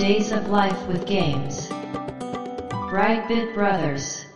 [0.00, 1.68] Days of Life with Games.
[2.88, 4.26] Brightbit Brothers.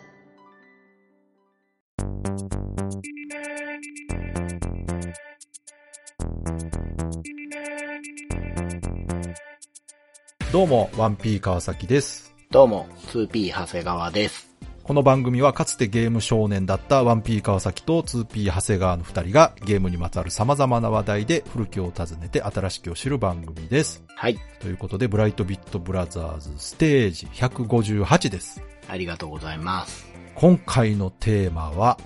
[10.53, 12.35] どうも、1P 川崎です。
[12.51, 14.53] どうも、2P 長谷川です。
[14.85, 24.04] この番組はかつてゲーム少年だった 1P 川崎と 2P 長谷川の二人がゲームにまつわる様々な話題で古きを訪ねて新しきを知る番組です。
[24.14, 24.38] はい。
[24.60, 28.60] ということで、ブライトビットブラザーズステージ158です。
[28.86, 30.06] ありがとうございます。
[30.34, 31.98] 今回のテーマは、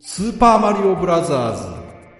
[0.00, 1.62] スーパーマリオブラザーズ。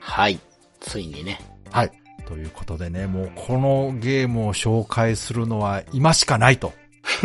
[0.00, 0.38] はい。
[0.80, 1.40] ついにね。
[1.70, 1.90] はい。
[2.26, 6.74] ということでね、もうこのゲームを紹介するのは今しかないと。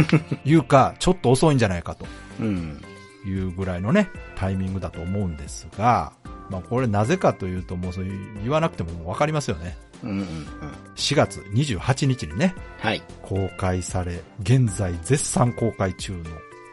[0.46, 2.06] いうか、ちょっと遅いんじゃないかと。
[2.40, 2.82] うん。
[3.26, 6.14] いうぐらいのね、タイミングだと思うんですが、
[6.50, 9.78] まあこれなぜかというともうそういう言わなくてももうわかりますよね。
[10.04, 10.26] うんうんうん。
[10.96, 13.04] 4月28日にね、はい。
[13.22, 16.20] 公開され、現在絶賛公開中の、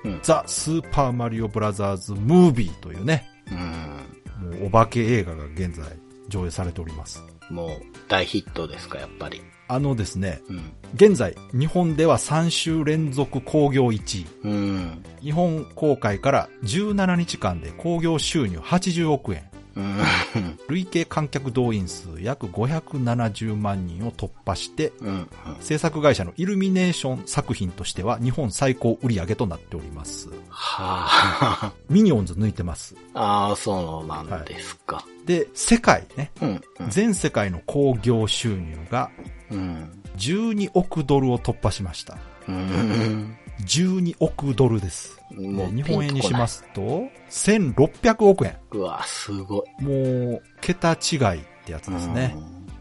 [0.04, 4.50] うんザ・スーパーマリオブラザーズ・ムービーというね、うん。
[4.50, 5.84] もうお化け映画が現在
[6.28, 7.24] 上映されております。
[7.50, 7.70] もう、
[8.08, 9.42] 大ヒットですか、やっぱり。
[9.68, 10.72] あのですね、うん。
[10.94, 14.26] 現在日本では3週連続興行1位。
[14.44, 15.04] うん。
[15.20, 19.50] 日本公開から17日間で興行収入80億円。
[19.76, 20.58] うん。
[20.68, 25.28] 累計観客動員数約570万人を突破して、うん。
[25.60, 30.28] 制作会社のイルミネーション作品としては日本最高売上となっております。
[30.48, 31.72] はあ。
[31.90, 32.96] ミニオンズ抜いてます。
[33.14, 35.04] ああ、そうなんですか。
[35.26, 36.60] で、世界ね、うん。
[36.88, 39.10] 全世界の興行収入が
[39.50, 40.02] うん。
[40.16, 42.16] 12億ドルを突破しました。
[42.48, 43.36] うん。
[43.66, 45.15] 12億ドルです。
[45.34, 46.46] もうで日本円にしま。
[46.46, 48.56] すと、1600億円。
[48.72, 49.84] うわ、すごい。
[49.84, 52.36] もう、桁違いってやつですね。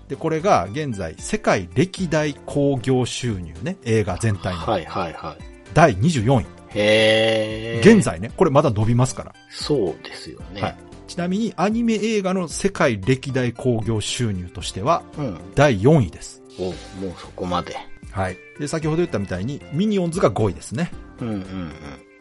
[0.08, 5.44] で、これが現在、世界歴代興行収入ね、映画全体のはいはいはい。
[5.73, 6.45] 第24位。
[6.76, 7.82] へえ。
[7.84, 8.04] 現。
[8.04, 9.34] 在ね、これまだ伸びますから。
[9.50, 10.61] そうですよね。
[10.61, 10.76] はい。
[11.08, 15.39] ちなみにアニメ映画の世界歴代興行収入としてはうん。
[15.55, 16.42] 第4位です。
[16.60, 16.76] お、もう
[17.17, 17.76] そこまで。
[18.11, 18.38] はい。
[18.60, 20.92] で、先ほど言ったみたいにミニオンズが5位ですね。
[21.20, 21.73] うんうん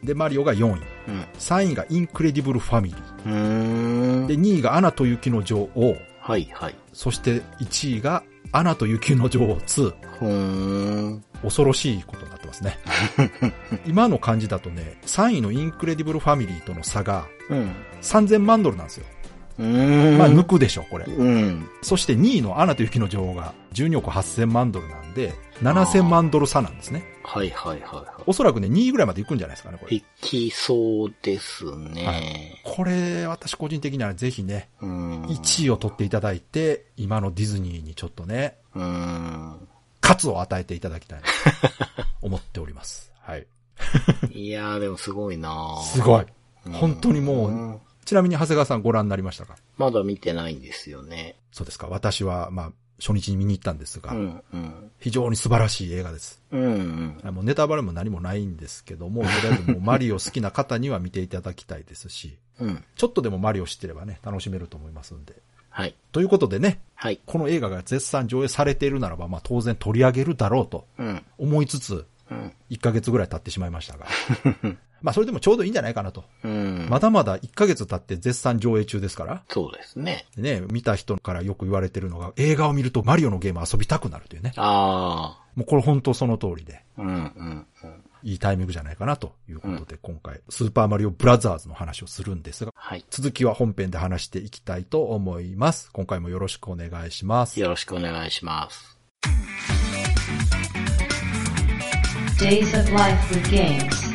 [0.05, 0.83] で、マリオが4位。
[1.09, 1.27] うん。
[1.39, 3.27] 3位がインクレディブルファミリー。
[3.27, 4.27] ーん。
[4.27, 5.97] で、2位がアナと雪の女王。
[6.21, 6.75] はいはい。
[6.93, 8.23] そして1位が
[8.53, 9.95] アナと雪の女王2。
[10.19, 11.25] ふーん。
[11.43, 12.79] 恐ろしいことになってますね。
[13.87, 17.73] 今の感じだとね、3位のインクレディブルファミリーとの差がうん。
[18.01, 19.07] 3000万ドルなんですよ。
[19.59, 20.19] うーん。
[20.19, 21.05] まあ抜くでしょ、これ。
[21.07, 21.67] うん。
[21.83, 27.05] そして2位のアナと雪の女王が12億8000万ドルなんで、7000万ドル差なんですね。
[27.27, 29.91] はいはいはいはおそらくね、2位ぐらいまで行くんじゃないですかね、こい。
[29.91, 29.97] れ。
[29.97, 32.61] いきそうですね。
[32.65, 35.23] これ、私個人的にはぜひね、うん。
[35.25, 39.69] 1位を取っていただいて、今のディズニーにちょっとね、うん。
[40.01, 41.27] 喝を与えていただきたいな、
[42.21, 43.11] 思っております。
[43.21, 43.47] はい。
[44.31, 46.27] いやーでもすごいなーすごい。
[46.67, 49.57] うん本当にもう、んちなみに長谷川さんご覧になりましたか？
[49.79, 51.37] まだ見てないんですよね。
[51.53, 51.87] そうですか。
[51.89, 52.73] 私は、まあ、
[53.05, 54.91] 初日に見に行ったんですが、うんうん。
[54.99, 56.41] 非常に素晴らしい映画です。
[56.51, 57.35] うんうん。
[57.35, 62.83] もうネタバレも何もないんですけども、とりあえずもうマリオ好きな方には見ていただきたいですし、うん。
[62.97, 65.35] ちょっとでもマリオ知ってればね、楽しめると思いますんで。
[65.69, 65.95] はい。
[66.13, 67.21] ということでね、はい。
[67.27, 71.23] この映画が絶賛上映されているならば、まあ当然取り上げるだろうとうん。
[71.37, 72.53] 思いつつ、うん。
[72.71, 74.07] 1ヶ月ぐらい経ってしまいましたが。
[75.05, 76.25] まあそれでもちょうどいいんじゃないかなと。
[76.43, 76.87] うん。
[76.89, 79.45] まだまだ1ヶ月経って絶賛上映中ですから。
[79.51, 80.25] そうですね。
[80.35, 84.55] でね、見た人からよく言われてるのが、映画を見るとマリオのゲーム遊びたくなるというね。
[84.57, 87.03] あもうこれ本当その通りで、ー。
[87.03, 88.05] うんうんうん。
[88.23, 93.05] いいタイミングじゃないかなということで、今回、スーパーマリオブラザーズの話をするんですが、はい。
[93.11, 95.91] 続きは本編で話していきたいと思います。
[95.93, 97.61] 今回もよろしくお願いします。
[97.61, 98.99] よろしくお願いします。
[102.39, 104.14] Days of Life with Games.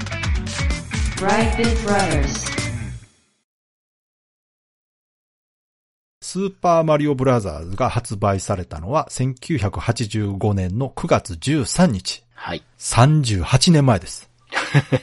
[6.22, 12.24] スーパーマリオブラザーズが発売されたのは1985年の9月13日。
[12.34, 12.64] はい。
[12.78, 14.30] 38年前です。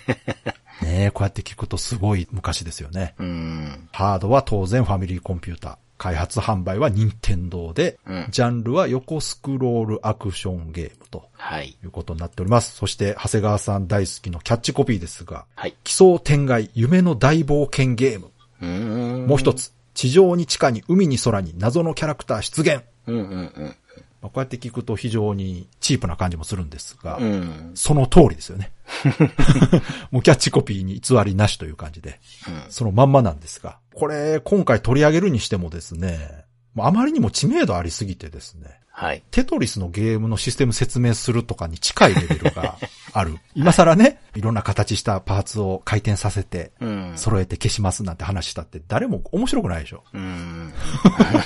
[0.80, 3.14] ねえ、こうやって聞くとすごい昔ですよね。
[3.18, 3.88] うん。
[3.92, 5.76] ハードは当然ファミリーコンピューター。
[5.98, 11.76] 開発販売は任天堂で、うんジャンルは横スクロールアクションゲームとはい。
[11.82, 12.76] いうことになっております。
[12.76, 15.74] そして、長谷川さん大好きのキャッチコピーですが、はい。
[15.84, 18.30] 奇想天外夢の大冒険ゲーム。
[18.60, 19.26] うーん。
[19.26, 22.82] もう一つ、地上に地下に海に空に謎のキャラクター出現。
[23.06, 23.76] うんうんうん。
[24.20, 27.72] まあこうやって聞くと非常にチープな感じもするんですが、うん。
[27.74, 28.72] その通りですよね。
[30.10, 32.20] もうキャッチコピーに偽りなしという感じで、
[32.68, 36.44] そのまんまなんですが、これ今回取り上げるにしてもですね、
[36.78, 38.78] あまりにも知名度ありすぎてですね。
[38.90, 39.22] はい。
[39.30, 42.76] テトリスのゲームのシステム説明するとかに近いレベルが
[43.14, 43.38] ある。
[43.54, 47.12] 今更ね、いろんな形したパーツを回転させて、うん。
[47.16, 50.04] 揃えて消しますなんて話したって誰も面白くないでしょ。
[50.12, 50.74] うん。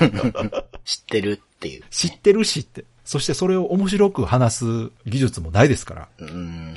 [0.84, 1.84] 知ってるっていう。
[1.88, 2.84] 知ってるしって。
[3.10, 4.64] そしてそれを面白く話す
[5.04, 6.08] 技術もないですから。
[6.20, 6.76] うん。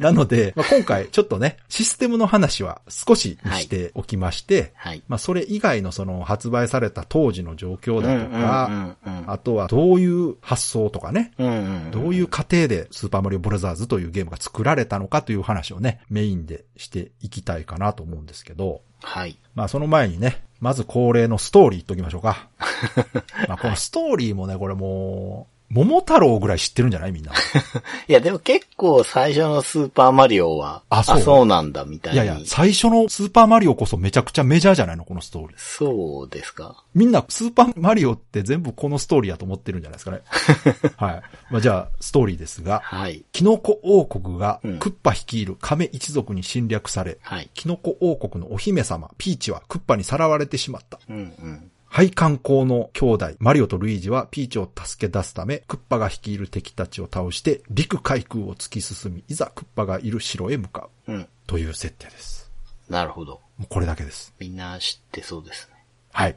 [0.00, 5.02] なので、 まあ、今回ちょっとね、システムの話は少しにしておきまして、はい。
[5.08, 11.90] まあそれ以外のその発売された当時の状況だとか、うんうんうんあとはどういう発想とかね、うんうん。
[11.90, 19.36] どういう過程でスーパーマリオブラザーズというゲームが作られたのかという話をね、メインでしていきたいかなと思うんですけど、はい。
[19.56, 22.48] まあその前にね、まず恒例のストーリー言っときましょうか。
[23.48, 27.12] まあこのストーリーもね、これもう、桃太郎ぐらい知ってるんじゃない？
[27.12, 27.32] みんな。
[28.08, 31.46] いや、でも結構最初のスーパーマリオは、あそう？
[31.46, 32.16] なんだ、みたいに。
[32.16, 35.56] いやいや、最初のスーパーマリオこそめちゃくちゃメジャーじゃないのこのストーリー。
[35.58, 36.84] そうですか。
[36.94, 40.20] みんなスーパーマリオって全部このストーリーやと思ってるんじゃないですかね。
[40.96, 41.22] はい。
[41.50, 43.24] まあじゃあ、ストーリーですが、はい。
[43.32, 47.50] キノコ王国がうんクッパ率いる亀一族に侵略され、はい。
[47.54, 50.98] キノコ王国のお姫様、ピーチはクッパにさらわれてしまった。
[51.08, 51.70] うんうん。
[51.88, 61.12] 配管工の兄弟、マリオとルイージはピーチを助け出すため、クッパが率いる敵たちを倒して、陸海空を突き進み、いざクッパがいる城へ向かう。
[61.12, 61.28] うん。
[61.46, 62.50] という設定です。
[62.88, 63.40] なるほど。
[63.56, 64.34] もうこれだけです。
[64.38, 65.84] みんな知ってそうですね。
[66.12, 66.36] はい。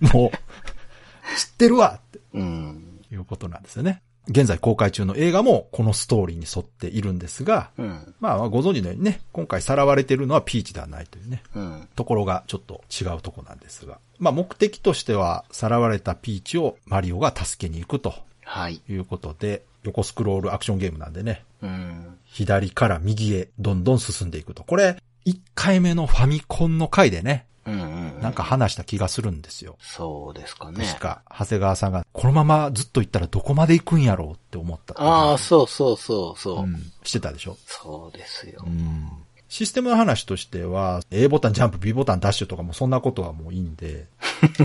[0.12, 3.00] もう、知ってるわってうん。
[3.10, 4.02] いうことなんですよね。
[4.28, 8.14] 現在公開中の映画もこのストーリーに沿っているんですが、うん。
[8.20, 11.88] まあご存知のようにね、今回さらわれているのはピーチではないというね、うん。
[11.96, 13.98] ところがちょっと違うとこなんですが。
[14.18, 18.14] まあ目的としては、さらわれたピーチをマリオが助けに行くと
[18.44, 18.80] はい。
[18.88, 22.16] いうことで、横スクロールアクションゲームなんでね、うん。
[22.24, 24.62] 左から右へどんどん進んでいくと。
[24.62, 24.96] これ、
[25.26, 28.01] 1回目のファミコンの回でね、うんうん。
[28.22, 29.76] なんか話した気がするんですよ。
[29.80, 30.84] そうですかね。
[30.86, 34.94] 確か、長谷川さんが、このままずっと行ったらどこまで行くんやろうって思った。
[35.00, 36.58] ああ、そうそうそうそう。
[36.60, 36.92] うん。
[37.02, 37.56] してたでしょ？
[37.66, 38.62] そうですよ。
[38.66, 39.08] うん。
[39.48, 44.06] システムの話としては、A ボタンジャンプ、B ボタンダッシュとかもそんなことはもういいんで、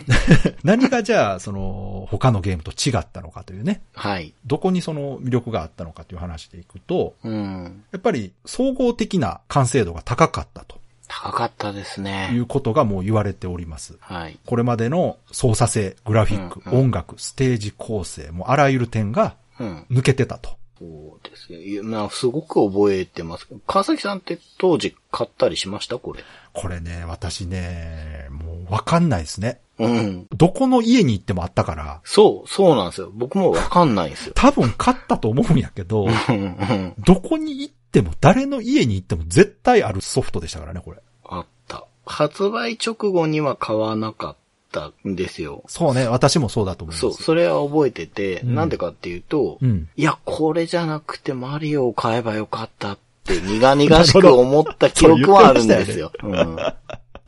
[0.64, 4.34] 何がじゃあ、その、他のゲームと違ったのかというね、はい。
[4.46, 7.84] どこにその魅力があったのかという話でいくと、うん。
[7.92, 12.30] やっぱり総合的な完成度が高かったと高かったですいね。
[12.38, 13.98] うことがもう言われております。
[14.00, 14.38] はい。
[14.46, 19.86] これまでの操作性、グラフィック、うんうん音楽、ステージ構成、もうあらゆる点がうん。
[19.90, 20.58] 抜けてたと。
[20.78, 20.86] そ
[21.20, 21.60] うですよ。
[21.60, 23.48] いや、まあ、すごく覚えてます。
[23.66, 25.98] 川崎さんって当時買ったりしました？
[25.98, 26.24] これ。
[26.54, 29.60] これね、私ね、もうわかんないですね。
[29.80, 30.28] うん。
[30.36, 33.12] どこの家に行ってもあったから、そう、そうなんですよ。
[33.12, 34.34] 僕もわかんないんですよ。
[34.36, 36.94] 多分買ったと思うんやけど、うんうん。
[37.00, 41.00] どこに行っても、誰の家に行っても絶対あるソフトでしたからね、これ。
[41.26, 41.86] あった。
[42.06, 44.36] 発売直後には買わなかっ
[44.72, 45.64] たんですよ。
[45.68, 47.02] そうね、私もそうだと思います。
[47.02, 49.90] そう、それは覚えてて、うんなんでかっていうと、うん。
[49.96, 56.12] いや、これじゃなくてマリオを買えばよかったって苦々しく思った記憶はあるんですよ。
[56.24, 56.58] うん。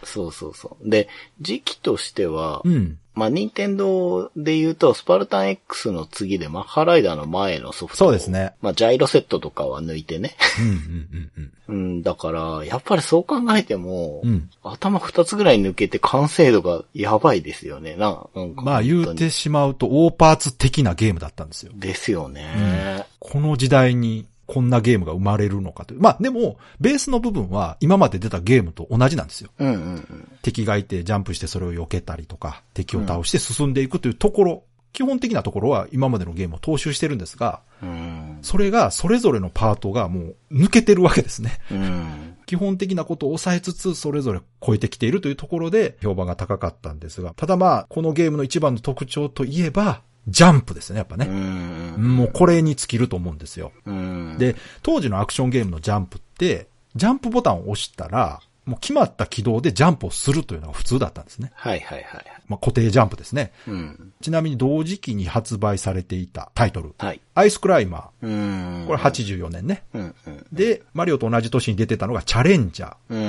[0.04, 0.90] そうそうそう。
[0.90, 1.08] で、
[1.42, 2.98] 時期としては、うん。
[3.16, 7.98] まあ、任天堂で言うと、スパルタン X の次でマッハライダーの前のソフト。
[7.98, 8.54] そうですね。
[8.62, 10.36] まあ、ジャイロセットとかは抜いてね。
[10.60, 14.30] うん、うん、うん、うん、だから、やっぱりそう考えても、うん。
[14.30, 14.50] うん。
[14.64, 17.96] 頭二つぐらい抜けて完成度がやばいですよね。
[17.98, 21.74] な、なんかまあ言うてしまうと、大パーツ的なゲームだったんですよ。
[21.76, 23.06] ですよね。
[23.20, 26.02] この時代にこんなゲームが生まれるのかという。
[26.02, 29.52] まあでも、ベースの部分は今まで出たゲームと同じなんですよ。
[29.60, 30.28] うんうんうん。
[30.42, 38.40] 敵がいてジャンプしてそれを避けたりとか、敵を倒して進んでいくというところ、基本的なところは今までのゲームを踏襲してるんですが、うん。
[38.42, 41.60] それがそれぞれのパートがもう抜けてるわけですね。
[41.72, 42.36] うん。
[42.48, 51.26] 基本的なことを抑えつつ、それぞれ超えてきているというところで評判が高かったんですが、ただまあ、このゲームの一番の特徴といえば、ジャンプですね、やっぱうね。
[51.26, 52.16] ん。
[52.18, 53.72] もうこれに尽きると思うんですよ。
[53.86, 54.38] うん。
[54.38, 61.52] で、当時のアクションゲームのジャンプって、ジャンプボタンを押したら、もう決まった軌道でジャンプをするというのが普通だったんですね。
[61.56, 62.26] はいはいはい。
[62.48, 63.52] まあ、固定ジャンプですね。
[63.68, 64.14] うん。
[64.22, 67.22] ちなみに同時期に発売されていたタイトル、はい。
[67.34, 68.32] アイスクライマうん。
[68.32, 68.88] ー。
[68.88, 69.00] これ。
[69.00, 69.84] 84年ね。
[69.94, 70.46] うんうん。
[70.52, 72.96] で、マリオと同じ年に出てたのがチャレンジャー。
[73.10, 73.24] うんう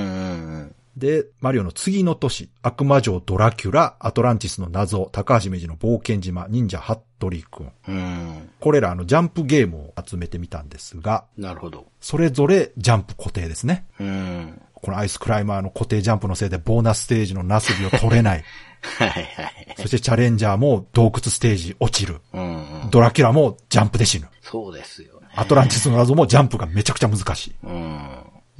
[0.63, 7.71] んで、マリオの次の年、悪魔城ドラキュラ、アトランティスの謎、高橋名人の冒険島、忍者ハットリくん。
[7.87, 7.95] うん。
[7.95, 8.49] うん。
[8.59, 11.85] これらあのジャンプゲームを集めてみたんですが、なるほど。
[12.01, 13.85] それぞれジャンプ固定ですね。
[13.99, 14.61] うん。
[14.73, 18.43] このアイスクライマーの固定ジャンプのせいでボーナスステージのナスビを取れない。
[18.81, 19.27] はいはい。
[19.77, 22.19] そしてチャレンジャーも洞窟ステージ落ちる。
[22.33, 22.89] うんうん。
[22.89, 24.27] ドラキュラもジャンプで死ぬ。
[24.41, 25.27] そうですよね。
[25.35, 27.55] アトランティスの謎もジャンプがめちゃくちゃ難しい。
[27.63, 28.09] うん。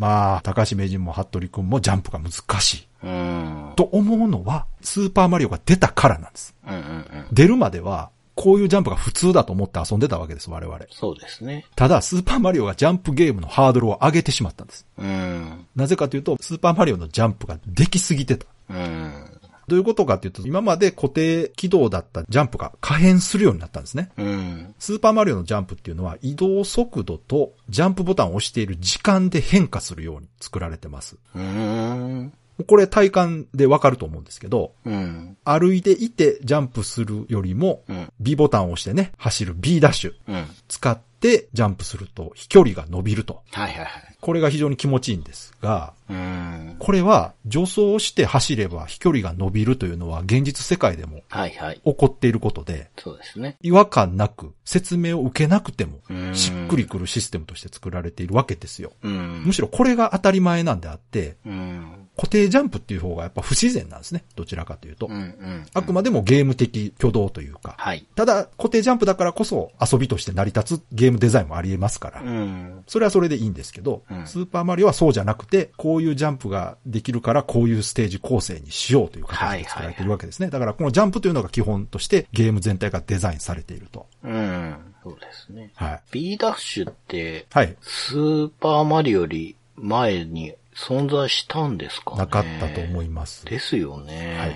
[0.01, 2.87] まあ、高橋名人も服部くんもジャンプが難しい。
[3.03, 3.73] うん。
[3.75, 6.55] と思うのは、スーパーマリオが出たからなんです。
[6.67, 7.05] うんうんうん。
[7.31, 10.79] 出るまでは、こういうジャンプが普通だと思って遊んでたわけです、我々。
[10.89, 11.67] そうですね。
[11.75, 14.87] ただ、スーパーマリオがジャンプゲームのハードルを上げてしまったんです。
[14.97, 15.67] うん。
[15.75, 18.47] なぜかというと、スーパーマリオのジャンプができすぎてた。
[18.71, 19.30] うん。
[19.67, 24.09] どういうことかというと、今まで固定軌道だったジャンプが可変するようになったんですね。
[24.17, 24.75] うん。
[24.79, 31.17] スーパーマリオのジャンプっていうのは移動速度とジャンプボタンを押している時間で変化するように作られてます。
[31.35, 32.33] うん。
[32.67, 35.37] これ体感でわかると思うんですけど、うん。
[35.43, 38.11] 歩いていてジャンプするよりもうん。
[38.19, 40.45] B ボタンを押してね、走る B ダッシュうん。
[40.67, 43.43] 使ってジャンプすると飛距離が伸びると。
[43.51, 44.17] はいはいはい。
[44.19, 46.75] これが非常に気持ちいいんですが、うん。
[46.79, 51.81] これは助走して走れば飛距離が伸びるというのは現実世界でもはいはい。
[51.83, 53.57] 起こっていることで、そうですね。
[53.61, 58.91] 違和感なく説明を受けなくてもうんしっくりくるシステムとして作られているわけですよ。
[59.03, 59.43] うん。
[59.45, 62.07] むしろこれが当たり前なんであって、うん。
[62.17, 64.23] 固定ジャンプっていう方がやっぱ不自然なんですね。
[64.35, 65.13] どちらかというとうん。
[65.13, 65.17] う。
[65.17, 65.65] ん。
[65.73, 67.75] あくまでもゲーム的挙動というか。
[67.77, 68.05] はい。
[68.15, 72.21] ただ固定ジャンプだからこそ遊びとして成り立つゲームデザインもあり得ますから。
[72.21, 72.83] うん。
[72.87, 80.49] それはそれでいいんですけど、うんスーパーマリオはそうじゃなくて、こういうジャンプができるからこういうステージ構成にしようという形で作られているわけですね。
[80.49, 84.07] だからこのジャンプというのが基本としてゲーム全体がデザインされていると。
[84.23, 84.75] うん。
[85.03, 85.71] そうですね。
[85.75, 86.01] はい。
[86.11, 87.75] B ダッシュって、はい。
[87.81, 92.17] スーパーマリオより前に存在したんですかね？
[92.17, 93.45] なかったと思います。
[93.45, 94.37] ですよね。
[94.37, 94.55] はい。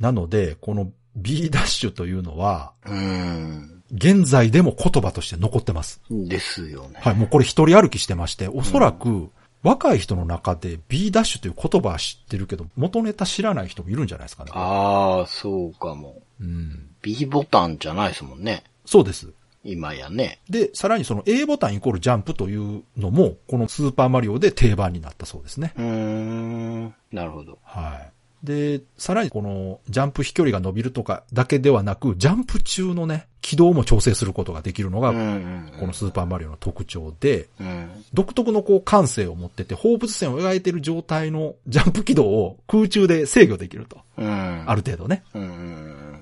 [0.00, 3.73] なので、この B ダッシュというのは、うん。
[3.92, 6.00] 現在でも言葉として残ってます。
[6.10, 7.00] ですよね。
[7.00, 7.14] はい。
[7.14, 9.30] もうこれ一人歩きしてまして、おそらく、
[9.62, 14.50] 若い人の中で B ダッシュという言葉は知ってるけど、元ネタ知らない人もいるんじゃないですかね。
[14.54, 16.20] ああ、そうかも。
[16.40, 16.90] うん。
[17.00, 18.62] B ボタンじゃないですもんね。
[18.84, 19.32] そうです。
[19.64, 20.38] 今やね。
[20.50, 25.72] で、さらにその A ボタンイコールジャンプというのも、このスーパーマリオで定番になったそうですね。
[25.78, 26.94] うーん。
[27.10, 27.58] なるほど。
[27.62, 28.46] はい。
[28.46, 37.90] で、さらにこのジャンプ飛距離が伸びるとかだけではなく、ジャンプ中のね、軌道も調整することができるのが、このスーパーマリオの特徴で、うん。
[38.14, 43.98] 独特のこう感性を持ってて、放物線を描いている状態の ジャンプ軌道を空中で制御できると。
[44.16, 44.64] うん。
[44.66, 45.24] ある程度ね。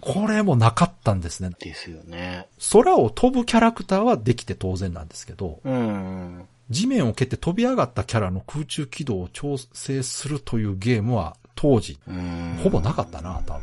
[0.00, 1.50] これもなかったんですね。
[1.60, 2.48] ですよね。
[2.72, 6.42] 空を飛ぶキャラクターはできて当然なんですけど、うん。
[6.70, 12.58] 地面を蹴って飛び上がったキャラの空中軌道を調整するというゲームは当時、うん。
[12.64, 13.62] ほぼなかったな、多分。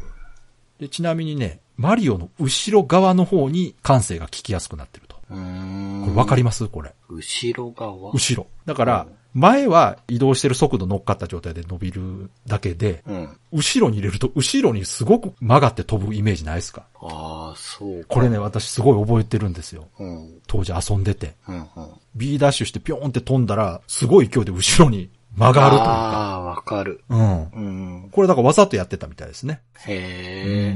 [0.80, 5.16] で、ちなみにね、マリオの後ろ側の方に感性が効きやすくなってると。
[5.30, 6.68] これわかります？
[6.68, 6.94] これ。
[7.08, 8.12] 後ろ側？
[8.12, 8.48] 後ろ。
[8.66, 13.38] だから、前は移動してる速度乗っかった状態で伸びるだけで、うん。
[13.54, 16.84] 後ろに入れると後ろにすごく曲がって飛ぶイメージないですか？
[17.00, 18.08] ああ、そうか。
[18.10, 19.88] これね、私すごい覚えてるんですよ。
[20.00, 20.42] うん。
[20.48, 21.36] 当時遊んでて。
[21.48, 21.66] うんうん。
[22.14, 25.86] B ダッシュしてピョーンって飛んだら、すごい勢いで後ろに曲がるというか。
[25.86, 27.06] ああ、わかる。
[27.08, 27.44] うん。
[27.44, 27.60] う
[28.08, 28.10] ん。
[28.12, 29.62] これだからわざとやってたみたいですね。
[29.86, 30.74] へ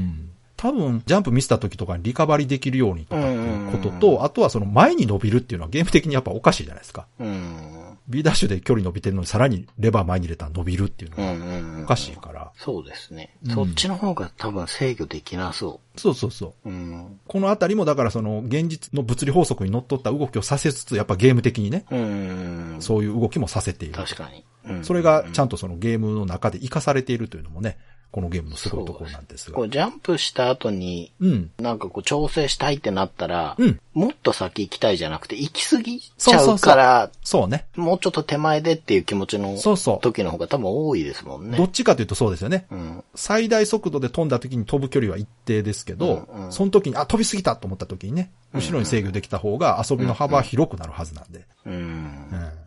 [0.56, 7.06] 多分、ジャンプ見せた時とかにリカバリーできるようにとかっていうことうんうんと、あとはその前に伸びるっていうのはゲーム的にやっぱおかしいじゃないですか。
[7.18, 7.98] うん。
[8.06, 11.84] B ダッシュで距離伸びてるのにさらにレバー前に入れたら伸びるっていうのうんはうんうん。
[11.84, 12.52] おかしいから。
[12.56, 13.36] そうですね。
[13.46, 16.68] うんそっちの方が多分制御できなそそうそうそう。
[16.68, 16.72] う。
[16.72, 17.20] うん。
[17.26, 22.76] このあたりもだからその現実の物理法則にのっとった動きをさせつつ、やっぱゲーム的にね、うん。
[22.80, 23.94] そういう動きもさせている。
[23.94, 24.44] 確かに。
[24.66, 27.76] うんそれがちゃんとそのゲームの中で活かされているというのもね、
[28.14, 29.62] このゲームのすごいところなんですがこ。
[29.62, 31.50] うジャンプした後に、うん。
[31.58, 37.66] なんかこう調整したいってなったら、うんもっと先行きたいじゃなくて、行き過ぎちゃそうから、そうね。
[37.76, 40.00] もうちょっと手前でっていう気持ちのそうそう。
[40.00, 41.56] 時の方が多分多いですもんね。
[41.58, 42.66] どっちかというとそうですよね。
[42.70, 43.04] うん。
[43.16, 51.46] 最大速度で飛んだ時に飛ぶ距離は一定ですけど、うんうんその時に、あ、飛びすぎたと思った時にね、後ろに制御できた方が遊びの幅は広くなるはずなんで。
[51.66, 51.72] うん。
[51.74, 52.64] うん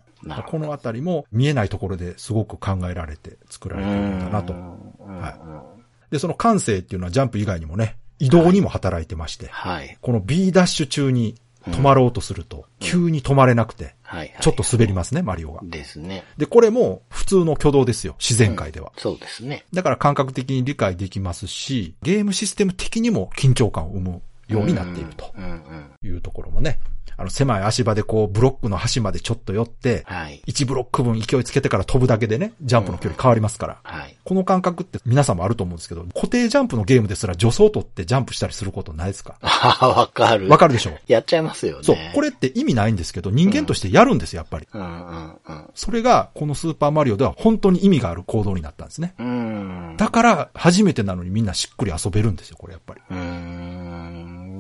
[0.47, 4.53] このあたりも見えないところですごく考えられて作られてるんだなと。
[5.07, 5.77] うんはい
[6.11, 9.97] で、その感性っていうのはジャンプ以外にもね、移動にも働いてまして、はい。
[10.01, 11.35] この B ダッシュ中に
[11.65, 14.33] 止まろうとすると、急に止まれなくて、はい。
[14.39, 15.59] ちょっと滑りますね、マリオが。
[15.63, 16.23] ですね。
[16.37, 18.91] で、これも普通の挙動ですよ、自然界では。
[18.97, 19.65] そうですね。
[19.73, 25.33] だから感覚的に理解できますし、ゲームシステム的にも緊張感を生むようになっていると。
[26.03, 26.79] いうところもね、
[27.19, 30.41] あの狭い足場でこうブロックの端までちょっと寄って、はい。
[30.47, 33.79] 1ブロック分勢いつけてから飛ぶだけでね、ジャンプの距離変わりますから。
[33.83, 34.15] はい。
[34.23, 39.37] この感覚って皆さんもあると思うんですけど、固定ジャンプのゲームですら助走を取ってジャンプしたりすることないですか？
[39.41, 40.47] ああ、わかる。
[40.47, 40.91] わかるでしょ？
[41.07, 41.83] やっちゃいますよね。
[41.83, 41.97] そう。
[42.13, 44.67] これって意味ないんですけど、人間としてやるんですよ、やっぱり。
[44.71, 45.69] うんうんうん。
[45.73, 49.15] それが、このスーパーマリオでは本当に意味がある行動になったんですね。
[49.17, 49.95] うん。
[49.97, 53.01] だから、初めてなのにみんなしっくり遊べるんですよ、これやっぱり。
[53.09, 53.96] うーん。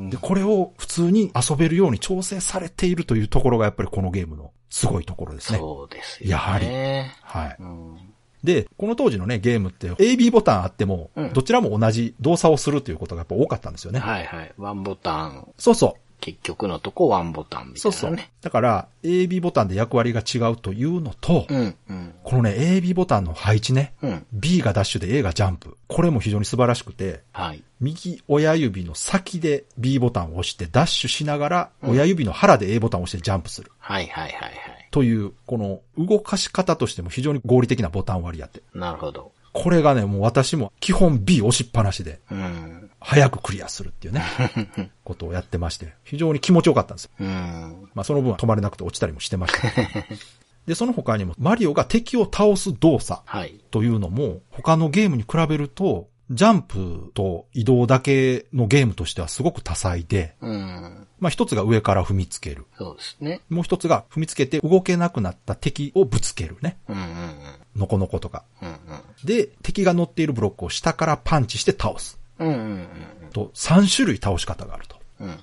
[0.09, 5.59] で、これを普通に遊べるように調整されているというところがやっぱりこのゲームのすごいところですね。
[5.59, 6.31] そうですよね。
[6.31, 6.73] やはりり。
[7.21, 7.55] はい。
[7.59, 7.97] うん。
[8.43, 13.99] で、この当時のね、ゲームって AB ボタンあってもうん、どちらも同じ動作をするということがやっぱ多かったんですよね。
[13.99, 14.53] はいはい。
[14.57, 16.06] ワンボタン、そうそう。
[16.19, 18.31] 結局のとこワンボタンみたそそういうなね。。
[18.41, 24.25] だから、AB ボタンで役割が違うというのと、うん、うん、このね、AB ボタンの配置ね、うん。
[24.33, 25.77] B がダッシュで A がジャンプ。
[25.87, 27.63] これも非常に素晴らしくて、はい。
[27.79, 33.71] 右親指の先で B ボタンを押してダッシュしながら、うん親指の腹で A ボタンを押してジャンプする。
[33.77, 34.87] はいはいはいはい。
[34.91, 38.61] という、この動かし方としても非常に合理的なボタン割りやって。
[38.73, 39.31] なるほど。
[39.53, 42.86] これがね、もう私も基本 B 押しっぱなしで、うん。
[42.99, 44.23] 早くクリアするっていうね、
[45.03, 47.11] ことをやってまして、非常に気持ちよかったんですよ。
[47.19, 47.89] うん。
[47.93, 49.67] まあその分は止まれなくて落ちたりもしてました。
[50.65, 53.59] で、その他にも、マリオが敵を倒す動作はい。
[53.71, 61.07] というのも、他のゲームに比べると、ジャンプと移動だけのゲームとしてはすごく多彩で、うん。
[61.19, 62.65] まあ一つが上から踏みつける。
[62.77, 63.41] そうですね。
[63.49, 66.77] もう一つが踏みつけて動けなくなった敵をぶつけるね。
[66.89, 67.35] うんうん
[67.77, 68.43] のこのことか。
[68.61, 68.69] うん。
[68.69, 68.77] うん
[69.23, 72.16] で、敵が乗っているブロックを下からパンチして倒す。
[72.39, 72.47] うん。
[72.47, 72.87] うんうん
[73.33, 74.95] と、3種類倒し方があると。
[74.95, 75.27] だかうん。
[75.27, 75.35] うん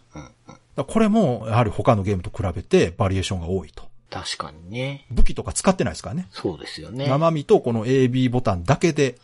[0.49, 0.57] うん。
[0.77, 3.85] らこれも、やはり他のゲームと比べてバリエーションが多いと。
[4.11, 5.07] 確かにね。
[5.11, 6.29] 武器とか使ってないですからね。
[6.31, 7.09] そうですよね。
[7.09, 9.17] 生身とこの AB ボタンだけで。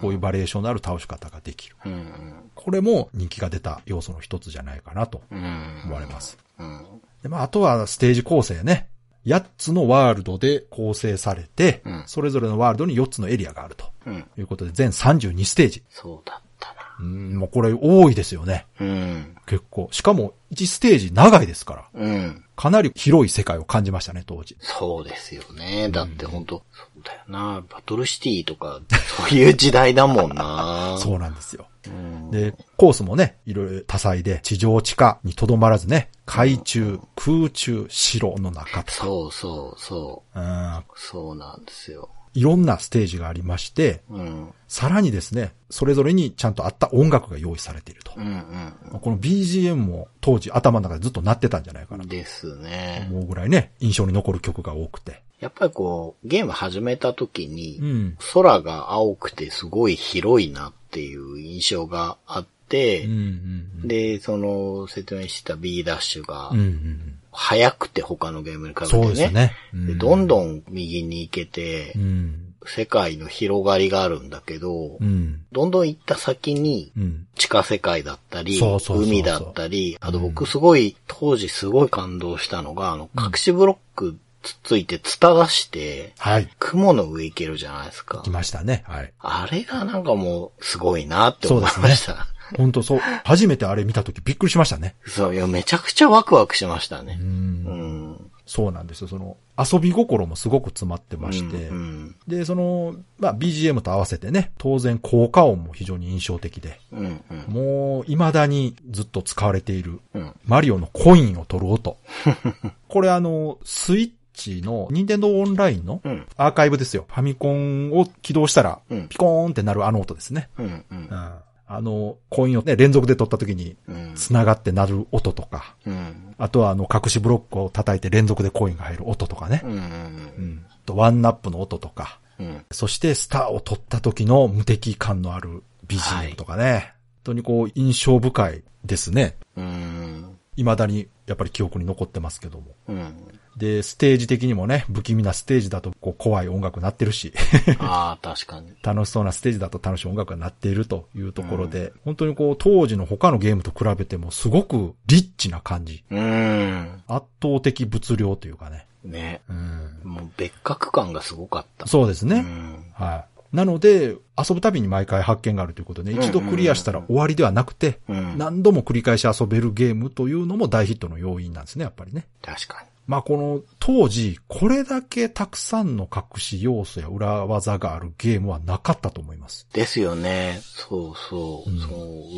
[0.00, 1.76] こういうバリエーションのある倒し方ができる。
[1.84, 2.50] うんうん。
[2.54, 5.82] これも人気が出た要素の一つじゃないかなとうん。
[5.84, 6.36] 思われます。
[6.58, 6.84] うん。
[7.22, 8.88] でまあ、あとはステージ構成ね。
[9.26, 14.24] 8つのワールドで構成されて、うんそれぞれのワールドに4つのエリアがあるとうん。
[14.36, 15.82] いうことで、全32ステージ。
[15.88, 16.75] そうだったな。
[16.98, 18.66] うん、もうこれ多いですよね。
[18.80, 19.36] うん。
[19.46, 19.88] 結構。
[19.92, 21.88] しかも1ステージ長いですから。
[21.94, 22.44] うん。
[22.56, 24.56] かなり広い世界を感じましたね、当時。
[24.60, 25.90] そうですよね。
[25.90, 27.62] だって本当そうだよな。
[27.68, 28.80] バトルシティとか、
[29.28, 30.96] そういう時代だもんな。
[30.98, 31.66] そうなんですよ。
[31.86, 32.30] うん。
[32.30, 40.40] で、コースもね、いろいろ多彩で、地上地下にとどまらずね、海中、空中、城の中とか、そうそうそう。
[40.40, 42.08] うん、そうなんですよ。
[42.36, 44.52] いろんなステージがありまして、うん。
[44.68, 48.20] さらにですね、それぞれにちゃんと合った音楽が用意されているとう。
[48.20, 51.98] んこの BGM も当時頭の中でずっと鳴ってたんじゃないかう。
[51.98, 53.08] なですね。
[53.10, 55.22] 思うぐらいね、印象に残る曲が多くて。
[55.40, 58.18] やっぱりこう、ゲーム始めた時に、うん。
[58.34, 66.58] 空が青くてすごい広いなっていう印象があって、うんうんで、その説明した B ダッシュがうん。
[66.58, 69.08] うんうん速くて他のゲームに比べてそうね。
[69.10, 69.52] ですよね。
[69.74, 70.26] でどんん。
[70.26, 72.54] どん右に行けてう、ん。
[72.64, 75.42] 世界の広がりがあるんだけど、うん。
[75.52, 77.26] どんどん行った先に、うん。
[77.36, 86.48] 地下世界だったり、海だったり、あとうん僕すごい、当時すごい感動したのが、あの、隠しブロックつっついて、ツタ出して、はい。
[86.58, 88.30] 雲の上行けるじゃないですか来。
[88.30, 88.84] ましたね。
[88.86, 89.12] はい。
[89.20, 92.26] あれがなんかもう、すごいなって思いました。
[92.56, 93.00] 本当そう。
[93.24, 94.94] 初めてあれ見たときびっくりしましたね。
[95.06, 97.24] そう、いや、めちゃくちゃワクワクしましたねう。。
[97.24, 98.30] うんん。
[98.46, 99.08] そうなんですよ。
[99.08, 101.56] その、遊び心もすごく詰まってまして。
[101.68, 102.14] うん。
[102.28, 107.24] で、その、まあ、BGM と合わせてね、当然効果音も非常に印象的で、うん。
[107.28, 107.38] うん。
[107.48, 110.32] もう、未だにずっと使われている、うん。
[110.44, 111.96] マリオのコインを取る音。
[112.88, 116.26] これあの、スイッチの、ニンテンドーオンラインのうん。
[116.36, 117.06] アーカイブですよ。
[117.08, 120.50] ファミコンを起動したらうん、ピコーンってなるあの音ですね。
[120.58, 120.66] うん。
[120.66, 121.32] うんうん。
[121.68, 124.14] あの、コインをね、連続で取った時に、うん。
[124.14, 126.34] 繋がって鳴る音とか、うん。
[126.38, 129.62] あとはあの、隠しブロックを叩いて連続でコインが入る音とかね。
[129.64, 129.72] うん。
[129.72, 130.66] うん。
[130.84, 132.64] とワンナップの音とか、うん。
[132.70, 136.94] そしてスターを取った時の無敵感のある BGM とかね。
[137.24, 139.36] 本当にこう、印象深いですね。
[139.56, 140.38] うん。
[140.56, 142.74] 未だにやっぱり記憶に残ってますけども。
[142.88, 143.14] うん。
[143.56, 147.32] で、ステージ的にもね、不気味なステージだとこう怖い音楽鳴ってるし、
[147.78, 148.74] ああ、確かに。
[148.82, 156.04] 楽しそうなステージだと楽しい音楽が鳴っているというところで、本当にこう当時の他のゲームと比べてもすごくリッチな感じ。
[156.10, 157.02] うん。
[157.08, 158.86] 圧倒的物量というかね。
[159.04, 159.40] ね。
[159.48, 160.00] うん。
[160.04, 161.86] もう別格感がすごかった。
[161.86, 162.38] そうですね。
[162.38, 162.84] うん。
[162.92, 163.56] はい。
[163.56, 168.36] なので、遊ぶたびに毎回発見があるということで、うん一度クリアしたら終わりではなくて、うん。
[168.36, 172.26] 何度も繰り返し遊べるゲームというのも大ヒットの要因なんですね、やっぱりね。
[172.42, 172.95] 確かに。
[173.06, 179.66] まあこの当時、これだけたくさんの隠し要素や裏技があるゲームはなかったと思います。
[179.72, 180.60] ですよね。
[180.62, 181.70] そうそう。
[181.70, 181.86] うんそ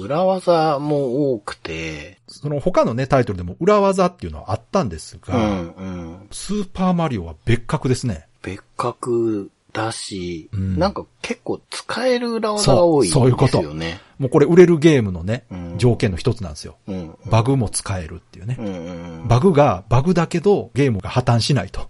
[0.01, 0.05] う。
[0.05, 2.19] 裏技も多くて。
[2.27, 6.29] その他のね、タイトルでも裏技っていうのはあったんですが、うんうん。
[6.31, 8.27] スーパーマリオは別格ですね。
[8.43, 14.01] 別格だし、うんなんか結構使える裏技が多いですそうそういうことよね。
[14.19, 16.77] もうこれ売れるゲームのね、うん条件の一つなんですよ。
[16.89, 17.15] うん。
[17.27, 18.63] バグも使えるっていうねう。
[18.63, 19.29] んうん。
[19.29, 21.89] バグがバグだけどゲームが破綻しないと。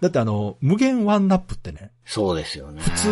[0.00, 2.82] だってあの、無限ワンナップってね、そうですよね。
[2.82, 3.08] 普通、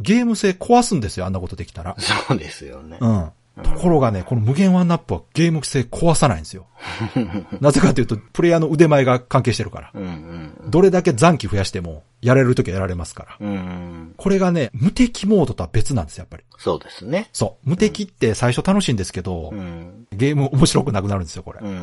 [0.00, 1.94] ゲーム性壊すんですよ、あんなことできたら。
[1.98, 2.96] そうですよね。
[3.00, 3.30] うん。
[3.62, 6.66] ところがね、この無限ワンナップはゲーム性壊さないんですよ。
[7.60, 9.90] なぜかというと、プレイヤーの腕前が関係してるから。
[9.94, 10.70] うんうん。
[10.70, 13.46] どれだけ残機増やしても、やれるときはやられますから。
[13.46, 14.14] うん。
[14.16, 16.42] これがね、無敵モードとは別なんですよ、やっぱり。
[16.58, 17.28] そうですね。
[17.32, 17.70] そう。
[17.70, 20.06] 無敵って最初楽しいんですけど、うん。
[20.12, 21.68] ゲーム面白くなくなるんですよ、これうん。
[21.68, 21.74] うん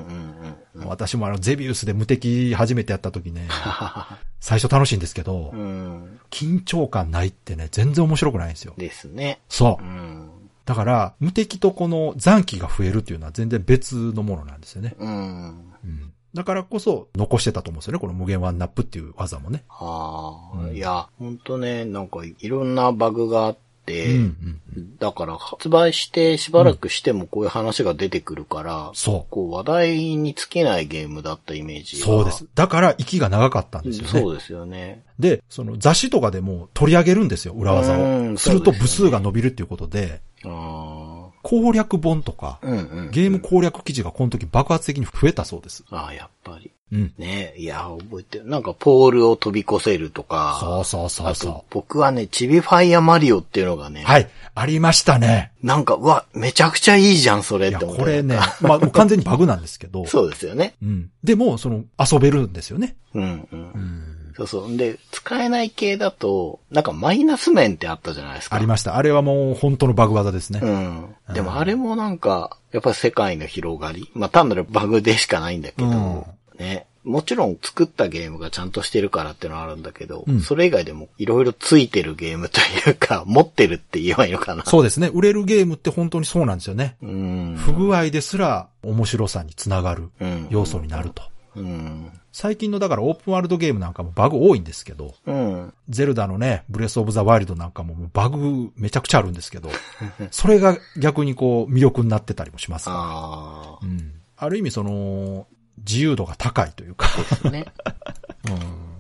[0.76, 0.88] うん。
[0.88, 3.48] 私もあの、ゼビウスで無敵初めてやった時ね、
[4.42, 6.20] 最初楽しいんですけどう、ん。
[6.32, 8.74] 緊張感ないってね、全然面白くないんですよ。
[8.78, 9.40] ですね。
[9.48, 9.88] そうう。
[9.88, 10.31] ん。
[10.66, 14.96] だから、無敵とこの残機が増えるっていうのは全然別のものなんですよね。
[15.00, 15.74] うん。
[15.84, 16.14] うん。
[16.34, 19.64] だからこそ、残してたと思うんですよね、この無限ワンナップっていう技もね。
[19.70, 24.98] ああ、うんいや、ほんとね、なんかいろんなバグがあって、うんうん。
[25.00, 31.84] だから発売してしばらくしてもこういう話が出てくるから、そこう話題に尽きないゲームだったイメーう。
[31.84, 32.46] ジがそうです。
[32.56, 34.10] だから、息が長かったんですよね。
[34.10, 35.04] そうですよね。
[35.20, 38.38] で、その雑誌とかでも取り上げるんですよ、裏技うんを。
[38.38, 43.12] すると部数が伸びるっていうことで、あ攻略本とかあ。、うんうん。
[43.12, 45.84] ゲーム攻略記事がこの時爆発的に増えたそうです。
[45.90, 46.72] ああ、やっぱり。
[46.92, 47.14] うん。
[47.18, 48.48] ねいや、覚えてる。
[48.48, 50.58] なんか、ポールを飛び越せるとか。
[50.60, 54.06] そうそうそうそ、僕はね、チビファイアマリオっていうのがね、う。
[54.06, 54.30] はい。
[54.54, 55.54] ありましたね。
[55.64, 58.02] なんか、うわ、めちゃくちゃいいじゃん、それって思って。
[58.02, 60.06] これね、まあ、もう完全にバグなんですけど。
[60.08, 60.76] そうですよね。
[60.84, 61.10] うん。
[61.24, 62.98] でも、その、遊べるんですよね。
[63.14, 63.72] うんうん。
[63.74, 64.11] うん。
[64.36, 64.78] そうそう。
[64.78, 68.56] で、使えない系だと、なんかマイナス面ってあったじゃないですか。
[68.56, 68.96] ありました。
[68.96, 70.60] あれはもう本当のバグ技ですね。
[70.64, 71.16] うん。
[71.34, 74.10] でもあれもなんか、やっぱり世界の広がり。
[74.14, 76.24] まあ単なるバグでしかないんだけど、うん
[76.58, 76.88] ね。
[77.04, 84.64] もちろん作ったゲームがちゃんとしてるからってのはあるんだけど、うんそれ以外でもいろいろついてるゲームというか、 持ってるって言えばいいのかな。
[84.66, 85.10] そうですね。
[85.14, 86.96] 売れるゲームって本当にそうなんですよね。
[87.02, 87.56] うん。
[87.58, 91.24] 不具合ですら面白さにつながるうん要素になると。
[91.56, 92.12] うん。
[92.32, 95.74] 最近のだからオープンワールドゲームなんかもバグ多いんですけど、うん。
[95.90, 99.70] ゼルダのね、ブレスオブザワイルドなんかもバグめちゃくちゃあるんですけど、
[100.32, 102.98] それが逆にこう魅力になってたりもしますから。
[103.00, 104.14] あうん。
[104.38, 105.48] ある意味その、
[105.80, 107.08] 自由度が高いというか、
[107.44, 107.50] あ。
[107.50, 107.66] ね。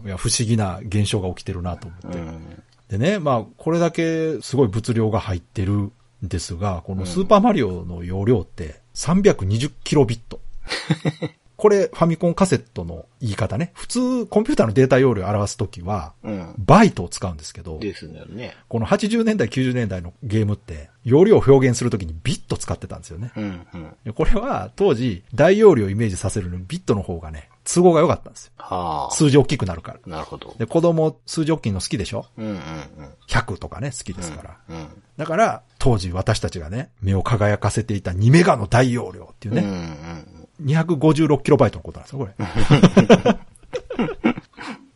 [0.02, 0.08] うん。
[0.08, 2.18] いや、不思議な現象が起きてるなと思って。
[2.18, 2.64] うん。
[2.90, 10.42] でね、まあ、これだけすごい物量が入ってるんですが、このスーパーマリオの容量って320キロビット。
[11.62, 13.72] これ、ファミコンカセットの言い方ね。
[13.76, 16.56] 普通、コンピューターのデータ容量を表すときは、うん。
[16.58, 18.56] バイトを使うんですけど、ですよね。
[18.68, 23.32] この80年代、90年代のゲームって、容量を表現するときにビット使ってたんですよね。
[23.38, 23.68] うん。
[23.76, 23.96] うん。
[24.04, 28.54] でこれは当時、大容量をイメージさせるのにビットの方がね、都合が良かったんですよ。
[28.58, 29.14] はあ。
[29.14, 30.00] 数字大きくなるから。
[30.08, 30.56] なるほど。
[30.58, 32.26] で、子供数字大きいの好きでしょ？
[32.38, 32.60] うんうんうん。
[33.30, 34.58] ?100 とかね、好きですから。
[34.68, 34.88] うん。
[35.18, 40.28] だから、当時私たちがね、目を輝かせていた2メガの大容量っていううんうね、ん
[40.64, 42.34] 256キロバイトのことなんですよ、これ。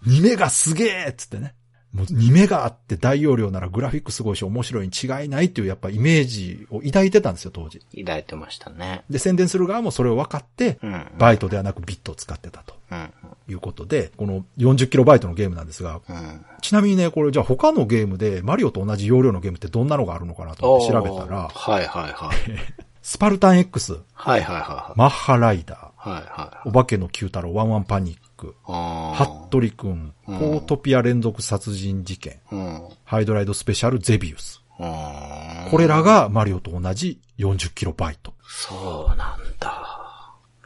[0.08, 1.56] 2メガすげえっつってね。
[1.93, 7.80] もう2メガあって大容量ならグラフィックすごいし面白いに違いないっていうやっぱイメージを抱いてたんですよ、当時。
[7.97, 9.06] 抱いてましたね。
[9.10, 11.08] で、宣伝する側もそれを分かってう、ん。
[11.17, 13.10] バイトではなくビットを使ってたとうん。
[13.47, 16.45] いうことで、この40キロバイトのゲームなんですが、うん。
[16.62, 22.38] ちなみにね、これじゃあ他のゲームでマリオと同じ容量のゲームってどんなのがあるのかなと思って調べたら、はいはいはい。
[23.08, 24.98] スパルタン X、はいはいはいはい。
[24.98, 26.70] マッハライダー、はいはい。
[26.70, 32.89] お化けの九太郎、ワンワンパニック、あハットリくん、ポートピア連続殺人事件、ーうん。
[33.04, 34.60] ハイドライドスペシャルゼビウス。
[34.80, 35.70] うん。
[35.70, 38.34] これらがマリオと同じ40キロバイト。
[38.41, 39.86] そうなんだ。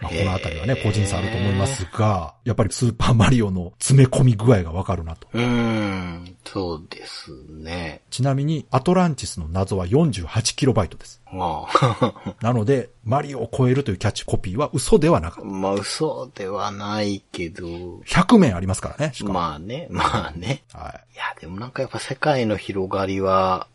[0.02, 5.28] まあ、このあたりはね、個人差あると思いますが、やっぱりスーパーマリオの詰め込み具合がわかるなと。
[5.34, 6.38] うーん。
[6.46, 8.02] そうですね。
[8.10, 11.19] ちなみに、アトランティスの謎は48キロバイトです。
[11.32, 12.36] まあ。
[12.42, 15.50] なので、マリオを超えるというキャッチコピーは嘘ではなかった。
[15.50, 17.66] まあ嘘ではないけど。
[18.06, 19.34] 100面ありますからね、しかも。
[19.34, 20.64] まあね、まあね。
[20.74, 21.16] はい。
[21.16, 23.68] いや、でもなんかやっぱ世界の広がりは、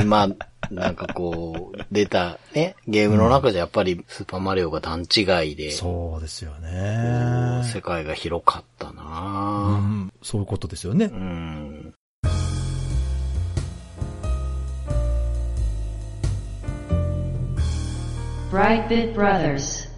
[0.00, 0.28] 今、
[0.70, 7.62] なんかこう、出たね、ゲームの中でやっぱりスーパーマリオが段違いで、そうですよね。
[7.64, 9.02] 世界が広かったうな、
[9.78, 11.08] ん、そういうことですよねう。
[11.08, 11.94] ん。
[18.50, 19.88] Brightbit Brothers.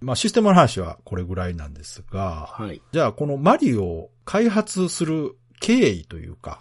[0.00, 2.80] まあシステムの話はこれぐらいなんですが、はい。
[2.92, 6.60] じゃあこのマリオを開発する経緯というか。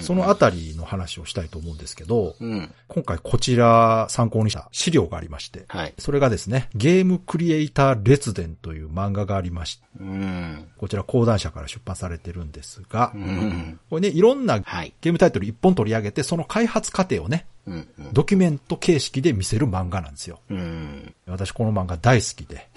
[0.00, 2.72] そのあたりの話をしたいと思うんですけど、うん。
[2.88, 5.94] 今回こちら参考にした資料がありまして、はい。
[5.98, 10.68] それがですね、ゲームクリエイター列伝という漫画がありまして、うん。
[10.78, 13.80] こちら講談社から出版されてるんですがう、ん。
[13.90, 14.94] これね、いろんなはい。
[15.00, 18.12] ゲームタイトル一本取り上げて、その開発過程をね、うんうん。
[18.12, 20.40] ドキュメント形式で見せる漫画なんですよ。
[20.50, 21.14] うん。
[21.26, 22.68] 私この漫画大好きで、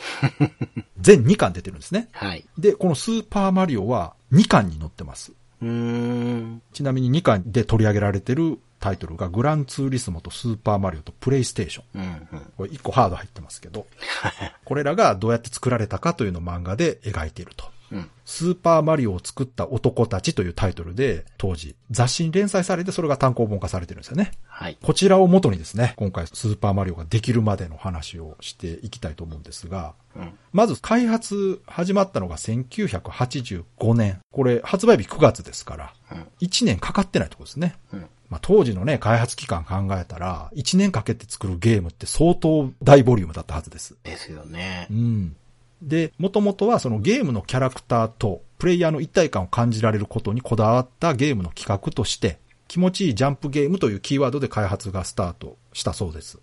[0.99, 2.09] 全2巻出てるんですね。
[2.11, 2.45] はい。
[2.57, 5.31] で、このスーパーマリオは2巻に載ってます。
[6.73, 12.01] ちなみに2巻で取り上げられてるタイトルがグランツーリスモとスーパーマリオとプレイステーション。
[12.01, 12.41] うんうん。
[12.57, 13.87] これ1個ハード入ってますけど、
[14.65, 17.65] これらがどうやって作られたかというのを漫画で描いていると。
[17.95, 18.09] うん。
[18.25, 24.31] スーパーマリオを作った男たちというタイトルで、当時雑誌に連載されてそれが単行本化されてるんですよね。
[24.47, 24.77] はい。
[24.81, 30.33] こちらを元にですね、今回スーパーマリオができるまでの話をしていきたいと思うんですが、うん。
[30.51, 34.19] まず開発始まったのが1985年。
[34.31, 36.27] これ発売日9月ですから、うん。
[36.41, 37.75] 1年かかってないところですね。
[37.93, 38.05] うん。
[38.29, 43.95] まあ、当時のね、開発期間考えたら、1年かけて作るゲームって相当大ボリュームだったはずです。
[44.03, 44.93] ですよねう。
[44.93, 45.35] ん。
[45.85, 56.39] で、もともとはそのゲームのキャラクターとプレイヤーの一体感を感じられることにこだわったゲームの企画として、気持ちいいジャンプゲームというキーワードで開発がスタートしたそうです。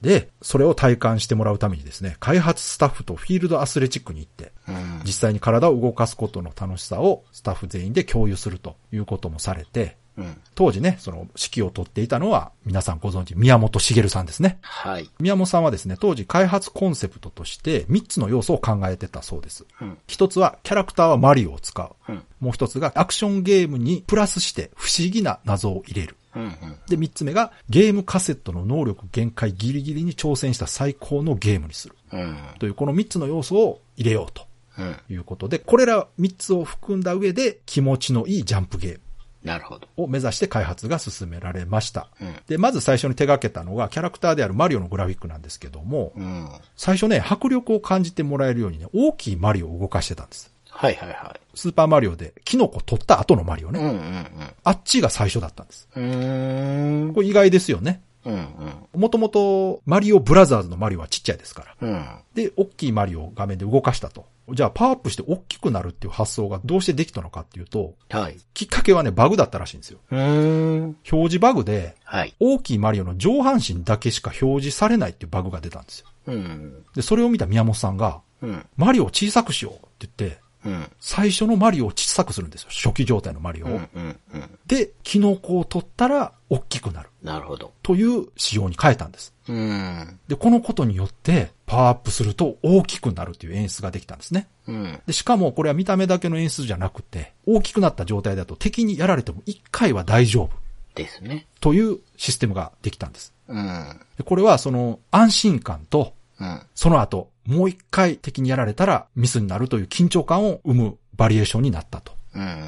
[0.00, 5.02] で、それを体感してもらうためにですね、開発スタッフとフィールドアスレチックに行って、うん。
[5.04, 10.36] 実際に体を動かすことの楽しさをスタッフ全員で共有するということもされて、うん。
[10.56, 14.58] 当時ね、その指揮を取っていたのは、皆さんご存知、宮本茂さんですね。
[14.62, 15.08] はい。
[15.20, 19.64] 宮本さんはですね、当時開発コンセプトとして3つの要素を考えてたそうです。
[19.80, 19.98] うん。
[20.08, 22.12] 一つは、キャラクターはマリオを使う。
[22.12, 22.22] うん。
[22.40, 26.16] もう一つが、アクションゲームにプラスして不思議な謎を入れる。
[26.34, 26.42] うん。
[26.42, 26.52] うん。
[26.88, 31.94] で、三つ目が、ゲームカセットの能力限界ギリギリに挑戦した最高のゲームにする。
[32.12, 32.36] うん。
[32.58, 34.96] という、この三つの要素を入れようとうん。
[35.08, 39.00] いうことで、これら三つを含んだ上で、気持ちのいいジャンプゲーム
[39.48, 39.88] なるほど。
[39.96, 42.08] を目指して開発が進められました。
[42.20, 42.34] うん。
[42.46, 46.48] で、まず最初に手掛けたのが、キャラクターであるマリオのグラフィックなんですけども、うん。
[46.76, 50.52] 最初ね、迫力を感じてもらえるようにね、大きいマリオを動かしてたんです。
[50.70, 53.72] はいはいはスーパーマリオで、キノコ取った後のマリオい。
[53.72, 53.80] ね。
[53.80, 54.26] うんうん
[54.62, 55.88] あっちが最初だったんです。
[55.96, 57.12] うん。
[57.14, 58.02] これ意外ですよね。
[58.24, 59.00] うんうん。
[59.00, 61.88] もともと、マリオブラザーズのマリオはちっちゃいですから。
[61.88, 62.06] うん。
[62.34, 64.26] で、大きいマリオを画面で動かしたと。
[64.52, 68.36] じゃあ、パワーアップして大きくなるっていう発想がどうしてできたのかっていうと、はい。
[68.54, 69.98] きっかけはね、バグだったらしいんですよ。
[70.10, 70.82] うーん。
[71.10, 72.34] 表示バグで、はい。
[72.40, 76.06] 大きいマリオの上半身だけしか表示されないっていうバグが出たんですよ。
[76.26, 76.84] うん。
[76.94, 78.66] で、それを見た宮本さんが、うん。
[78.76, 80.90] マリオを小さくしようって言って、うん。
[81.00, 82.68] 最初のマリオを小さくするんですよ。
[82.70, 83.68] 初期状態のマリオを。
[83.70, 83.88] うん。
[83.94, 84.20] うん。
[84.34, 84.58] うん。
[84.66, 87.10] で、キノコを取ったら大きくなる。
[87.22, 87.72] なるほど。
[87.82, 89.32] という仕様に変えたんです。
[89.48, 90.18] うん。
[90.28, 94.48] で、このことによって、パワーアップすると大きくなるという演出ができたんですね。
[94.66, 95.00] うん。
[95.06, 100.50] で、しかもこれは見た目だけの演出じゃなくて、大きくなった状態だと敵にやられても1回は大丈夫
[100.94, 101.46] ですね。
[101.60, 103.34] というシステムができたんです。
[103.48, 104.00] うん。
[104.16, 106.62] でこれはその安心感と、うん。
[106.74, 112.12] その後、もう一回敵にやられたらミスになるという緊張感を生むバリエーションになったと。
[112.34, 112.64] うん。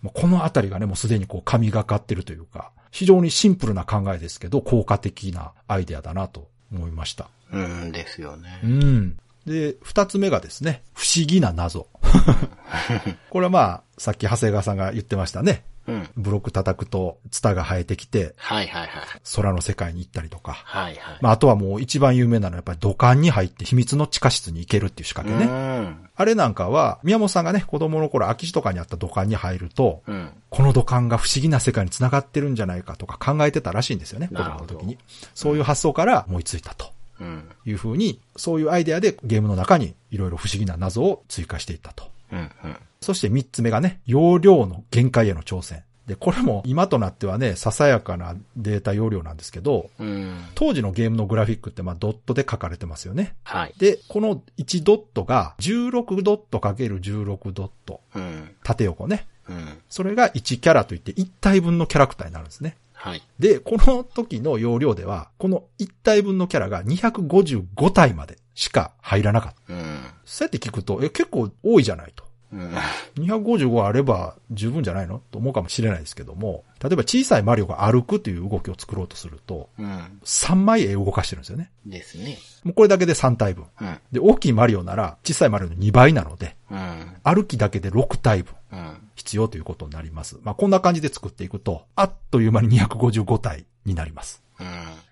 [0.00, 7.28] もうこのあたりがね、もうすでにこう神がかってるというか、非常にシンプルな考えですけど、効果的なアイデアだなと思いました。
[7.52, 8.66] うんですよねう。
[8.66, 9.18] ん。
[9.46, 11.88] で、二つ目がですね、不思議な謎。
[13.30, 15.64] これはまあ、さっき長谷川さんが言ってましたね。
[15.88, 16.08] うん。
[16.16, 18.90] ブロック叩くとツタが生えてきて、はいはいはい。
[19.34, 20.52] 空の世界に行ったりとか。
[20.52, 21.18] はいはい。
[21.20, 25.50] まあ、あとはもう一番有名なのはやっぱり土管に入って秘密の地下室に行けるっていう仕掛けね。
[25.50, 26.08] うん。
[26.14, 30.30] あれなんかは、宮本さんがね、子供の頃空き地とかにあった土管に入ると、うん。
[30.50, 34.98] この土管が不思議な世界に繋がってるんじゃないかとか考えてたらしいんですよね、子供の時に。
[35.34, 37.48] そういう発想から思いついたとうん。
[37.64, 42.10] いうふうに、そういうアイデアでゲームの中にいろいろ不思議な謎を追加していったと。
[42.32, 42.38] うん。
[42.38, 42.76] うん。
[43.00, 45.84] そして三つ目がね、容量の限界への挑戦。
[46.08, 50.42] で、これも今となってはね、ささやかなデータ容量なんですけど、うん。
[50.54, 53.34] 当時のゲームのグラフィックってまあドットで書かれてますよね。
[53.44, 53.74] はい。
[53.78, 58.00] で、この1ドットが16ドット ×16 ドット。
[58.14, 58.50] うん。
[58.64, 59.26] 縦横ね。
[59.50, 59.78] うん。
[59.90, 62.78] それが1キャラといって1体分のキャラクターになるんですね。
[62.94, 63.22] はい。
[63.38, 69.74] で、この時の容量では、この1体分のキャラが255体までしか入らなかった。
[69.74, 70.00] うん。
[70.24, 72.27] そうやって聞くと、え、結構多いじゃないと。
[72.52, 72.74] うん。
[73.16, 75.20] 255あれば十分じゃないの？
[75.30, 80.20] と思うかもしれないですけども、例えば小さいマリオが歩くという動きを作ろうとすると、うん。
[80.24, 81.70] 3枚絵動かしてるんですよね。
[81.84, 82.38] ですね。
[82.64, 83.66] もうこれだけで3体分。
[83.80, 83.98] うん。
[84.12, 87.16] で、大きいマリオなら小さいマリオの2倍なので、うん。
[87.22, 88.96] 歩きだけで6体分うん。
[89.14, 90.38] 必要ということになります。
[90.42, 94.42] まあ、こんな感じで作っていくと、あっという間に255体になります。
[94.60, 94.66] うん。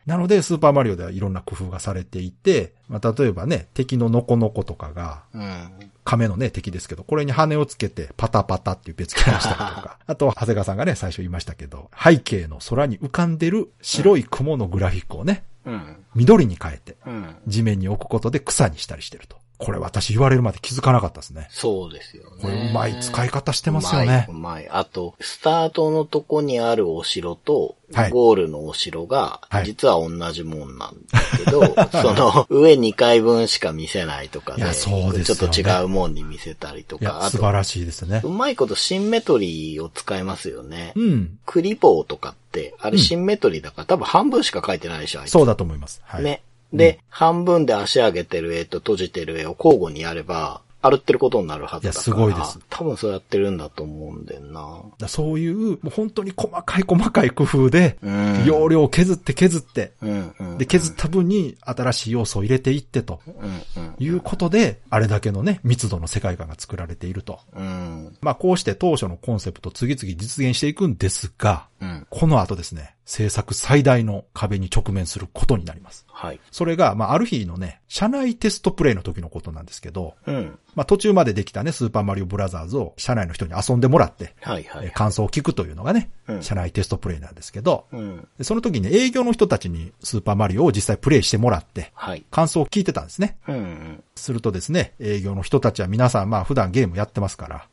[0.06, 5.90] なので、スーパーマリオではいろんな工夫がされていて、まあ、例えばね、敵のノコノコとかが、うん。
[6.04, 15.96] 亀のね、敵ですけど、これに羽をつけて、パタパタっていう別キャラにしたりとか、 あと、長谷川さんがね、最初言いましたけど、背景の空に浮かんでる白い雲のグラフィックをね、うん。
[16.14, 17.36] 緑に変えて、うん。
[17.48, 19.36] 地面に置くことで草にしたりしてると。
[19.58, 21.48] これ私言われるまで気づかなかったですね。
[21.50, 22.42] そうですよね。
[22.42, 24.32] これうまい使い方してますよねう。
[24.32, 24.68] まい、うまい。
[24.68, 31.62] あと、スタートのとこにあるお城と、はいゴールのお城がは、い実は同じもんなんだけど、
[32.02, 38.28] その、上2回分しか見せないとかで、いやそうですよねちょっと違うもんに見せたりといや、か、素晴らしいですねう。
[38.28, 40.94] まいことシンメトリーを使いますよね。
[40.96, 41.38] うん。
[41.46, 46.02] クリボーとかって、あれシンメトリーだから、多分半分しか書いてないでしょ、そうだと思います。
[46.04, 46.24] はい。
[46.24, 46.42] ね。
[46.72, 51.92] で、半分で足上げてる絵と閉じてる絵を交互にやれば、歩ってることになるはずだから。
[51.92, 54.82] いやすごいです多分そうやってるんだと思うんだよな。
[54.98, 60.58] だそういう、もう本当に細かい細かい工夫で、うん容量を削って削って、うんうん。
[60.58, 63.94] で、削った分に新しい要素を入れていってとうんうん。
[63.98, 67.40] いうことで、あれだけのね、密度の世界観が作られていると。
[67.54, 68.16] うん。
[68.20, 72.06] まあ、こうして当初のコンセプトを次々実現していくんですが、うん。
[72.10, 76.04] この後ですね、制作最大の壁に直面することになります。
[76.08, 76.40] はい。
[76.50, 80.58] それが、まあ、ある日のね、社内テストプレイの時のことなんですけど、うん。
[80.74, 84.88] まあ、途中までできたね、スーパーマリオブラザーズを社内の人に遊んでもらって、はいはい。
[84.88, 88.28] え感想を聞くというのがね、うん社内テストプレイなんですけど、うん。
[88.38, 92.24] でその時に営業の人たちにスーパーマリオを実際プレイしてもらって、はい。
[92.32, 93.38] 感想を聞いてたんですね。
[93.46, 97.60] うんするとですね、営業の人たちは皆さんまあ普段ゲームやってますから、うん。
[97.60, 97.66] うん。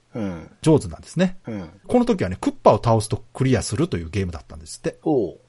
[0.61, 1.37] 上手なんですね。
[1.47, 1.69] うん。
[1.87, 4.99] この時はね、クッパを倒すとクリアするというゲームだったんですって。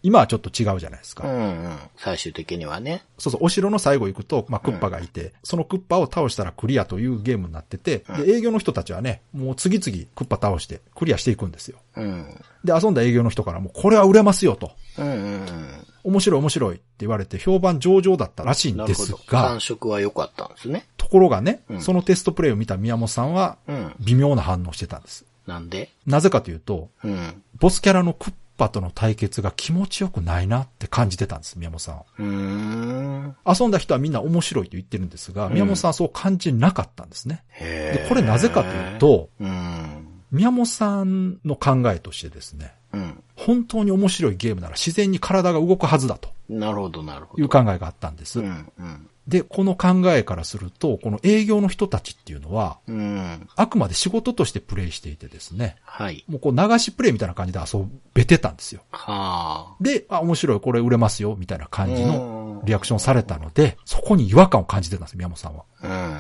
[0.03, 1.29] 今はちょっと違うじゃないですか。
[1.29, 1.79] うんうん。
[1.97, 3.05] 最終的にはね。
[3.19, 11.79] そうそう、お城の最後行くと、まあ、クッパがいて、そのクッパを倒したらクリアというゲームになってて、で、営業の人たちはね、もう次々クッパ倒してクリアしていくんですよ。
[11.97, 12.27] うん。
[12.65, 14.73] で、遊んだ営業の人からもうこれは売れますよと。
[14.99, 15.84] うんうんうん。
[16.05, 19.11] 面白い面白いって言われて評判上々だったらしいんです。
[19.13, 20.87] が感、触は良かったんですね。
[20.97, 23.95] ところがね、うんそのテストプレイを見た宮本さんは、うん。
[24.01, 25.25] 微妙な反応してたんです。
[25.47, 25.91] なんで？
[26.07, 27.43] なぜかというと、うん。
[27.59, 32.05] ボスキャラのクッパとの対決が気持ちよくないなって感じてたんです、宮本さんは。
[32.23, 33.37] ん。
[33.47, 37.43] 遊んだ人はみんな面白いと言ってるんですが、宮本さんはそう感じなかったんですね。
[37.51, 40.07] へで、これなぜかという、と、うん。
[40.31, 43.24] 宮本さんの考えとしてですね、うん。
[43.37, 47.43] 本当に面白いゲームなら自然に体が動くはずだとなるほど、なるほど。
[47.43, 48.41] いう考えがあったんです。
[48.41, 49.09] うん、うん。
[49.27, 53.49] で、この考えからすると、この営業の人たちっていうのは、うん。
[53.57, 56.25] あくまで仕事としてプレイしていてですね、はい。
[56.29, 58.83] もうこう流しプレイみたいな感じで遊べてたんですよ。
[58.91, 61.69] はで、あ、面白い、これ売れますよ、みたいなあ。
[61.69, 65.65] 感じのリアクションされたので、そこに違和感を感じてたんです、宮本さんは。
[65.83, 66.19] うん。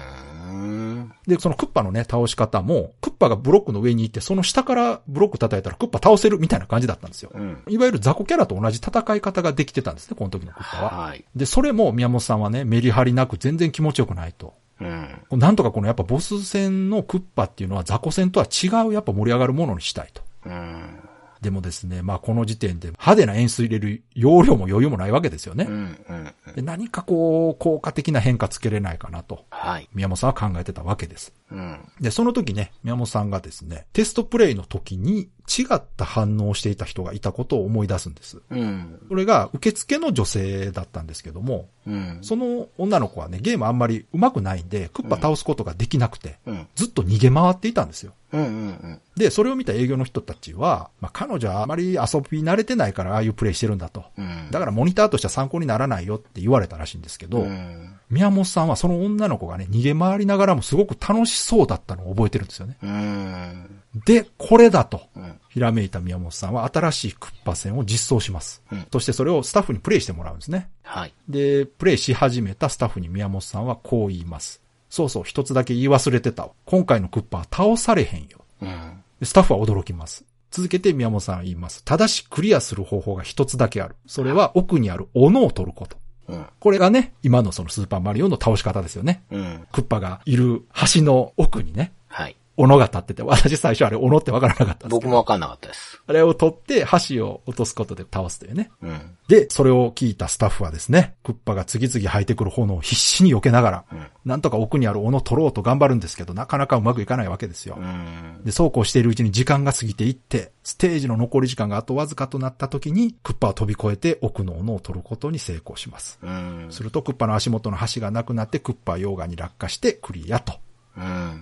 [1.26, 7.30] で、そのクッパのね、倒し方も、クッパがブロックの上に行って、その下からブロック叩いたらクッパ倒せるみたいな感じだったんですよ。
[7.34, 7.62] うん。
[7.68, 11.06] いわゆる雑魚キャラと同じ戦い方ができてたんですね、この時のクッパは。
[11.06, 11.24] はい。
[11.34, 14.54] で、それも宮本さんはね、メリハリなく全然気持ちよくないと。
[14.80, 15.38] うん。
[15.38, 20.22] なんとかこのやっぱボス戦のクッパっていうのは雑魚戦とは違うやっぱ盛り上がるものにしたいと。
[20.46, 20.98] うん。
[21.44, 25.70] でもですね、まあこの時点で派手な演出入れる容量も余裕もないわけですよねう。
[25.70, 25.98] ん。
[26.08, 26.54] うん。
[26.54, 29.88] で何かこう、効果的な変化つけれないかなと、はい。
[29.92, 31.34] 宮本さんは考えてたわけです。
[31.50, 31.78] うん。
[32.00, 38.40] で、その時ね、宮本さんがですね、テストプレイの時に違った反応をしていた人がいたことを思い出すんです。
[38.50, 38.98] うん。
[39.08, 42.18] それが受付の女性だったんですけども、うん。
[42.22, 46.66] その女の子はね、ゲームあんまり上手くないんで、クッパ倒すことができなくて、うん。
[46.74, 48.14] ずっと逃げ回っていたんですよ。
[48.32, 48.40] うん。
[48.40, 49.00] うん。
[49.16, 51.94] で、それを見た営業の人たちは、まあ、彼女はあまり遊
[52.30, 54.04] び慣れてないからああいうプレイしてるんだと。
[54.16, 54.50] うん。
[54.50, 57.94] だからモニターとしては参考にならないよって言われたらしいんですけど、うん。
[58.10, 62.76] 宮本さんはその女の子がね、逃げ回りながらもすごく楽しそうだったのを覚えてるんですよね。
[62.82, 63.80] うん。
[63.94, 65.02] で、これだと。
[65.16, 65.40] うん。
[65.48, 68.62] ひらめいた宮本さんは新しいクッパ戦を実装します。
[68.72, 70.68] うんそしてそれをスタッフにプレイしてもらうんですね。
[70.82, 71.12] はい。
[71.28, 74.60] で、プレイし始めたスタッフに宮本さんはこう言います。
[74.90, 76.50] そうそう、一つだけ言い忘れてたわ。
[76.64, 78.40] 今回のクッパは倒されへんよ。
[78.62, 79.02] うん。
[79.20, 80.24] でスタッフは驚きます。
[80.50, 81.84] 続けて宮本さんは言います。
[81.84, 83.94] ただしクリアする方法が一つだけある。
[84.06, 85.96] それは奥にある斧を取ること。
[86.28, 86.46] うん。
[86.58, 89.22] これがね、今のそのスーパーマリオの倒し方ですよね。
[89.30, 89.66] うん。
[89.72, 90.62] クッパがいる
[90.94, 92.36] 橋の奥にね、はい。
[92.56, 94.88] 斧が立ってて、私最初あれ斧ってわからなかったんです。
[94.90, 96.00] 僕もわかんなかったです。
[96.06, 98.70] あれを取って橋を落とすことで倒すというね。
[98.82, 99.16] うん。
[99.28, 104.06] で、それを聞いたスタッフはですね、クッパが次々吐いてくる炎を必死に避けながら、うん。
[104.24, 107.76] なんとか奥にある斧を取ろうと頑張るんですけど、なかなかうまくいかないわけですよ。
[107.78, 108.42] うん。
[108.44, 116.18] で、そうこうしているうちに時間が過ぎていって、ステージの残り時間があとわずかとなった時に、クッパは飛び越えて奥の斧を取ることに成功します。
[116.22, 116.66] うん。
[116.70, 120.58] すると、クッパの足元の橋がなくなって、クッパは溶岩に落下してクリアとうん。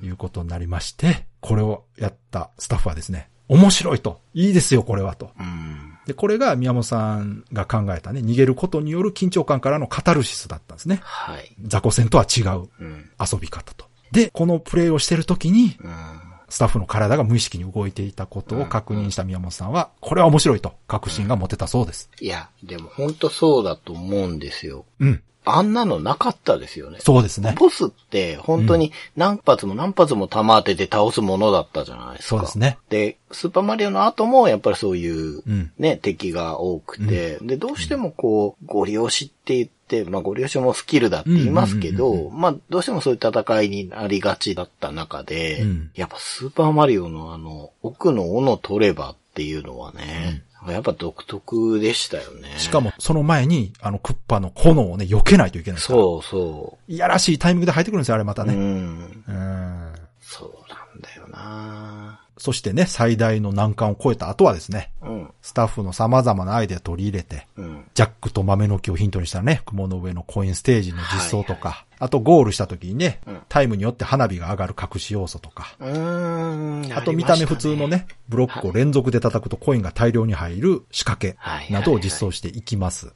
[0.02, 4.20] いうことになりまして、これをやったスタッフはですね、面白いと。
[4.34, 5.30] いいですよ、これはと。
[5.38, 5.98] うん。
[6.06, 11.00] で、これが宮本さんが考えたね、逃げることによる緊張感からのカタルシスだったんですね。
[11.02, 11.54] はい。
[11.62, 13.10] 雑魚戦とは違ううん。
[13.20, 13.86] 遊び方と。
[14.10, 16.20] で、このプレイをしてる時に、うん。
[16.48, 22.10] スタッフの体が無意識に動いていたことを確認した宮本さんは、これは面白いと確信が持てたそうです。
[22.20, 24.84] いや、でも本当そうだと思うんですよ。
[25.00, 25.22] うん。
[25.44, 26.98] あんなのなかったですよね。
[27.00, 27.54] そうですね。
[27.58, 32.36] ボスって本当に何発も何発も弾当てて倒すものだったじゃないですか。
[32.36, 32.78] そうですね。
[32.90, 52.54] で、スーパーマリオの後もやっぱりそういううんね、敵が多くて、で、どうしてもこう、ゴリ押しって言って、まあゴリ押しもスキルだって言いますけうんうんど、まあどうしてもそういう戦いになりがちだった中で、うんやっぱスーパーマリオのあの、奥の斧取ればっていうのはね、やっぱ独特でしたよね。
[52.58, 55.80] しかも、その前に、あの、クッパの炎をね、避けないといけない。
[55.80, 58.46] そうそいやらしいタイミングで入ってくるんですよ、あれまたう。
[58.46, 58.54] うね。
[58.54, 58.58] ん。
[58.58, 59.92] うん。
[60.20, 65.30] そうなんだよなそしてね、最大の難関を超えた後はですね、うん。
[65.42, 67.84] スタッフの様々なアイデア取り入れて、うん。
[67.94, 76.92] ジャックと豆の木をヒントにしたね、雲の上のコインステージの実装とか、あとゴールした時にね、うんタイムによって花火が上がる隠し要素とか、うーん。
[76.92, 83.12] あと見た目普通のね、ブロックを連続で叩くとコインが大量に入る仕掛けはいなどを実装していきます。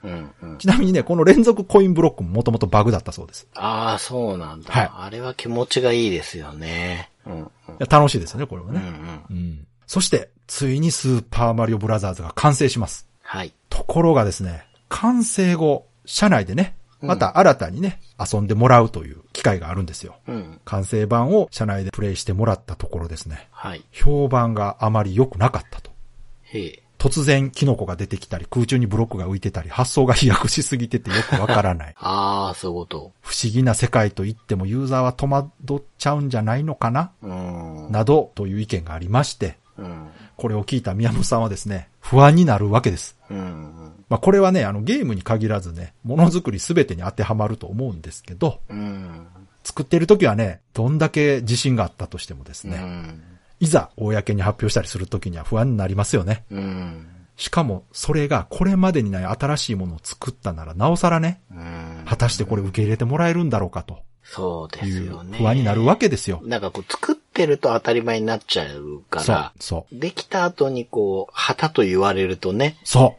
[0.59, 3.49] ちなみにね、この連続コインブロックももともとバグだったそうです。
[3.57, 4.73] ああ、そうなんだ。
[4.73, 7.11] はいあれは気持ちがいいですよね。
[7.27, 7.43] うんうん。
[7.43, 7.49] い
[7.79, 8.81] や楽しいですよね、これはうんうね。
[8.81, 9.25] ん。
[9.31, 9.67] うん。
[9.87, 13.07] そして、ついにスーパーマリオブラザーズが完成します。
[13.23, 13.53] はい。
[13.69, 20.17] ところがですね、完成後、社内でね、また新たにね、遊んでもらうという機会があるんですよ。
[20.27, 20.61] うん。
[20.65, 23.85] 完成版を社内でプレイしてもらったところですね、はい。
[23.93, 25.91] 評判があまり良くなかったと。
[26.43, 26.83] へえ。
[26.99, 31.95] 突然キノコが出てきたり、空中にブロックが浮いてたり、発想が飛躍しすぎててよくわからない。
[32.01, 33.13] ああ、そういうこと。
[33.21, 37.11] 不思議な世界と言ってもユーザーは戸惑っちゃうんじゃないのかな？
[37.23, 37.93] うん。
[37.93, 40.09] などという意見がありまして、うん。
[40.37, 43.17] これを聞いた宮本さんはですね、不安になるわけです。
[43.31, 43.93] うん。
[44.09, 49.27] まあこれはね、あのゲームに限らずね、ものづくりすべてに当てはまると思うんですけど、うん。
[49.65, 53.23] 作ってる時はね、どんだけ自信があったとしてもですうね、ん。
[53.61, 56.45] いざ公に発表したりする時には不安になりますよね。
[56.51, 57.07] うん。
[57.37, 62.03] しかも、それがこれまでにない新しいものを作ったなら、なおさらね、うん。
[62.07, 65.39] 果たしてこれ受け入れてもらえるんだろうかとそうですよね。
[65.39, 66.41] 不安になるわけですよ。
[66.45, 73.17] なんかこう作ってると当たり前になっちゃうかそうら、、そう、できた後にこう、旗と言われるとね、そ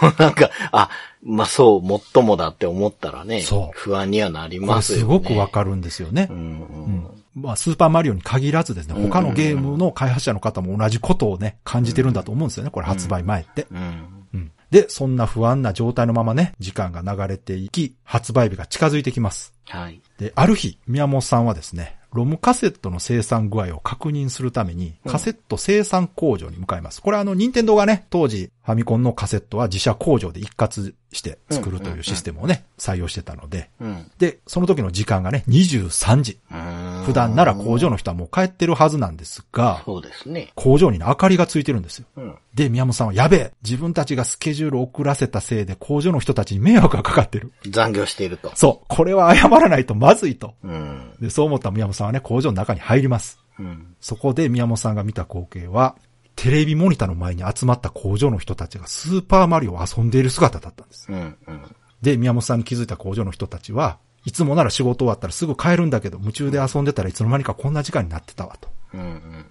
[0.00, 0.90] こうなんか、あ、
[1.22, 5.02] まあそう、もっともだって思ったらね、そう不安にはなりますよね。
[5.02, 6.32] すごくわかるんですよねう。
[6.32, 7.24] んううんん。
[7.38, 13.66] まあ、スーパーマリオに限らずですね、他のゲームの開発者の方も同じことをね、感じてるんだと思うんですよね、これ発売前って。
[13.70, 14.26] うん。
[14.34, 14.52] うん。
[14.70, 19.54] で、そんな不安な状態のままね、時間が流れていき、発売日が近づいてきます。
[19.66, 20.00] はい。
[20.18, 27.02] で、ある日、宮本さんはですね、ロムカセットの生産具合を確認するために、カセット生産工場に向かいます。
[27.02, 34.10] これはあの、任天堂がね、当時、ファミコンのカセットは自社工場で一括して作るというシステムをね、採用してたので、うん。
[34.18, 36.38] で、その時の時間がね、23時。
[36.52, 40.52] うん普段なら工場の人はもう帰ってるはずなんですが、そうですね。
[40.54, 42.06] 工場にね明かりがついてるんですよ。
[42.16, 42.34] うん。
[42.52, 47.54] で、宮本さんはやべえ自分たちがスケジュールを遅らせたせいで工場の人たちに迷惑がかかってる。
[47.70, 48.52] 残業していると。
[48.54, 48.86] そう。
[48.88, 50.52] これは謝らないとまずいと。
[50.62, 51.14] うん。
[51.18, 53.38] で、そう思った宮本さんはね、工場の中に入ります。
[53.58, 53.94] うん。
[54.00, 55.96] そこで宮本さんが見た光景は、
[56.38, 61.10] テレビモニターの前に集まった工場の人たちがスーパーマリオを遊んでいる姿だったんです。
[61.10, 61.36] うん。
[61.48, 61.76] うん。
[62.00, 68.68] で、宮本さんに気づいた工場の人たちは、いつもなら仕事終わったらすぐ帰るんだけど、夢中で遊んでたらいつの間にかこんな時間になってたわと。
[68.94, 69.00] うん。
[69.00, 69.46] うん。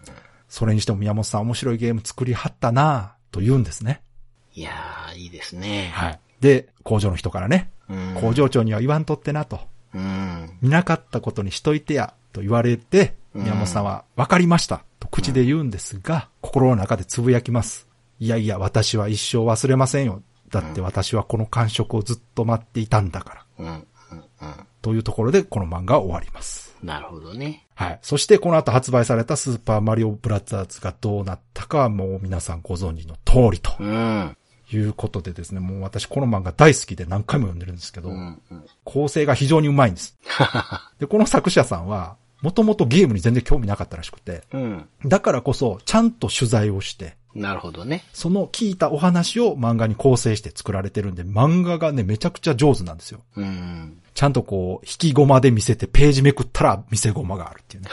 [0.47, 4.01] それにしても宮本さん面白いゲーム作りはったなぁと言うんですね。
[4.53, 5.91] いやー、いいですね。
[5.93, 6.19] はい。
[6.39, 8.15] で、工場の人からね、うん。
[8.21, 9.59] 工場長には言わんとってなと。
[9.93, 10.57] うん。
[10.61, 17.88] 見なかったことにしといてや、と言われて、うん宮本さんは、わかりました、と口で言うんですが、心の中でつぶやきます。
[18.20, 20.22] いやいや、私は一生忘れませんよ。
[20.49, 23.66] だって私はこの感触をずっと待っていたんだから。
[23.66, 23.88] うん。
[24.82, 26.76] というところで、この漫画は終わります。
[26.84, 27.66] なるほどね。
[27.76, 27.99] はい。
[28.01, 34.38] そして、この後発売されたスーパーマリオブラザーズがどうなったかはもう皆さんご存知の通りとうん。
[34.70, 38.41] いうことでですね、もう私この漫画大好きで何回も読んでるんですけど、うん。
[38.51, 38.66] うん。
[38.84, 40.18] 構成が非常にうまいんです。
[40.99, 44.89] で、この作者さんは、もともとゲームに全然興味なかったらしくて、うん。
[45.05, 48.03] だからこそ、ちゃんと取材をして、なるほどね。
[48.13, 53.21] その聞いたお話を漫画に構成して作られてるんで、漫画がね、めちゃくちゃ上手なんですよ。
[53.35, 54.01] うん。
[54.13, 57.89] ちゃんとこう、引きゴマで見せて、ページめくったら見せゴマがあるっていうね。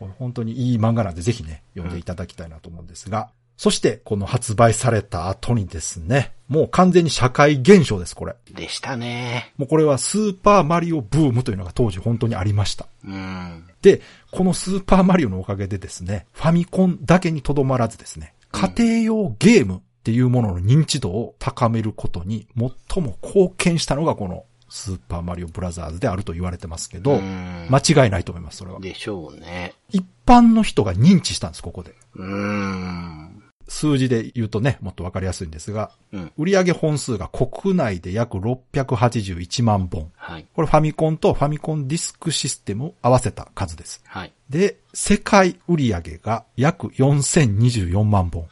[0.18, 8.34] 本当にいい漫画なんで、ぜひね、読んでいただきたいなと思うんですが、そして、この発売された後にですね、もう完全に社会現象です、これ。
[8.52, 9.52] でしたね。
[9.56, 12.86] もうこれはスーパーマリオブームというのが当時本当にありました。
[13.04, 13.64] うん。
[13.84, 28.80] で、このスーパーマリオのおかげでですね、ファミコンだけにとどまらずですね、家庭用ゲームっていうものの認知度を高めることに最も貢献したのがこのスーパーマリオブラザーズであると言われてますけど、うん間違いないと思います、それは。
[28.80, 29.74] でしょうね。
[29.90, 31.94] 一般の人が認知したんです、ここで。
[32.14, 33.43] うん。
[33.68, 36.32] 数字で言うとね、もっとわかりやすいんですが、うん。
[36.36, 40.10] 売上本数が国内で約681万本。
[40.16, 40.46] はい。
[40.54, 44.02] これファミコンとファミコンディスクシステムを合わせた数です。
[44.06, 44.32] はい。
[44.50, 48.48] で、世界売上が約4024万本。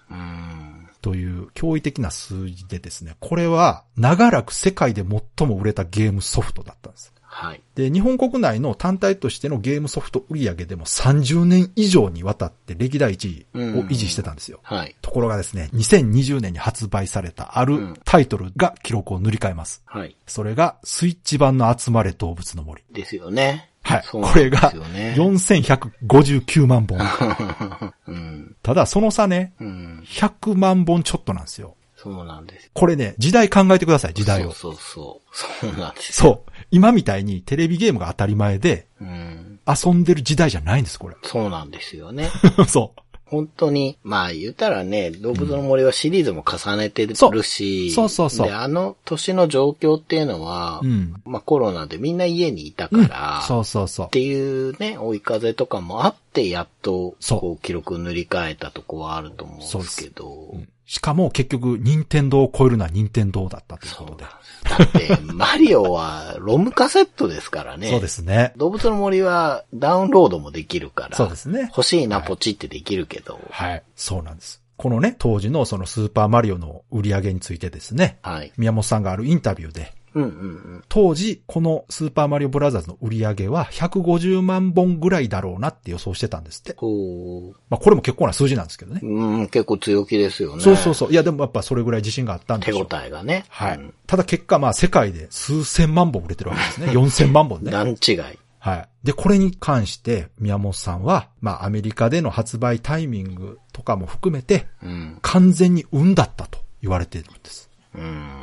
[1.03, 7.13] という驚異的な数字でですね、これは長らく世界で最も売れたゲームソフトだったんです。
[7.35, 7.63] はい。
[7.75, 13.47] で、日本国内の単体としてのゲームソフト売上でも30年以上にわたって歴代1位
[13.79, 14.61] を維持してたんですよ。
[14.63, 14.95] はい。
[15.01, 19.83] ところがですね、2020年に発売されたあるタイトルが記録を塗り替えます。
[19.87, 20.15] はい。
[20.27, 22.83] それがスイッチ版の集まれ動物の森。
[22.93, 23.71] ですよね。
[23.83, 24.03] はい。
[24.05, 25.15] そうなんでこれがすよね。
[25.17, 26.99] 4159万本。
[28.09, 28.57] うん。
[28.63, 30.05] ただその差ね、うん。
[30.07, 31.77] 100万本ちょっとなんですよ。
[32.03, 32.69] そうなんです。
[32.75, 34.51] これね、時代考えてください、時代を。
[34.53, 35.69] そうそうそう。
[35.71, 36.15] そうなんです。
[36.15, 36.51] そう。
[36.73, 39.61] 今みたいにテレビゲームが当たり前でうん。
[39.69, 41.17] 遊んでる時代じゃないんです、これ。
[41.23, 42.29] そうなんですよね。
[42.67, 42.93] そ
[43.25, 50.87] 本当に、まあ言ったらね、動物の森はシリーズも重ねてるし、そうそうそうそうで、あの年の状況っていうのは、う。
[50.87, 51.15] うん。
[51.25, 54.11] まあコロナでみんな家にいたから、そうそうそうっ。
[54.11, 64.25] ていうね、追い風とかもあって、やっと、そうこう、記録を塗り替えたとこはあると思うんですけど、うんしかも結局、任天堂を超えるのは任天堂だったということで。
[64.25, 67.89] だって、マリオはロムカセットですからね。
[67.89, 68.53] そうですね。
[68.59, 71.17] 動物の森はダウンロードもできるから。
[71.17, 71.61] そうですね。
[71.75, 73.41] 欲しいな、ポチってできるけど。
[73.51, 73.83] はい。
[73.97, 74.61] そうなんです。
[74.77, 78.53] このね、当時のそのスーパーマリオの売り上げについてですね、はい。
[78.59, 80.33] 宮本さんがあるインタビューで、うんうんう
[80.79, 80.85] ん。
[80.89, 86.75] 当時、このスーパーマリオブラザーズの売り上げは150万本ぐらいだろうなって予想してたんですって。
[86.75, 89.07] こまあこれも結構な数字なんですけどねう、。
[89.07, 90.63] うん、結構強気ですよね。
[90.63, 91.13] そうそうそう。
[91.13, 92.87] いやでもやっぱそれぐらい自信があったんで手応しょう。
[93.07, 93.45] えがね。
[93.49, 93.95] はいうん。
[94.07, 96.87] ただ結果まあ世界で数千万本売れてるわけですね。
[96.99, 97.71] 4000万本ね。
[97.71, 98.19] 段違い。
[98.63, 98.89] はい。
[99.03, 105.19] で、これに関して宮本さんは、まあアメリカでの発売タイミングとかも含めて、うん。
[105.21, 107.69] 完全に運だったと言われているんです。
[107.93, 108.42] うん。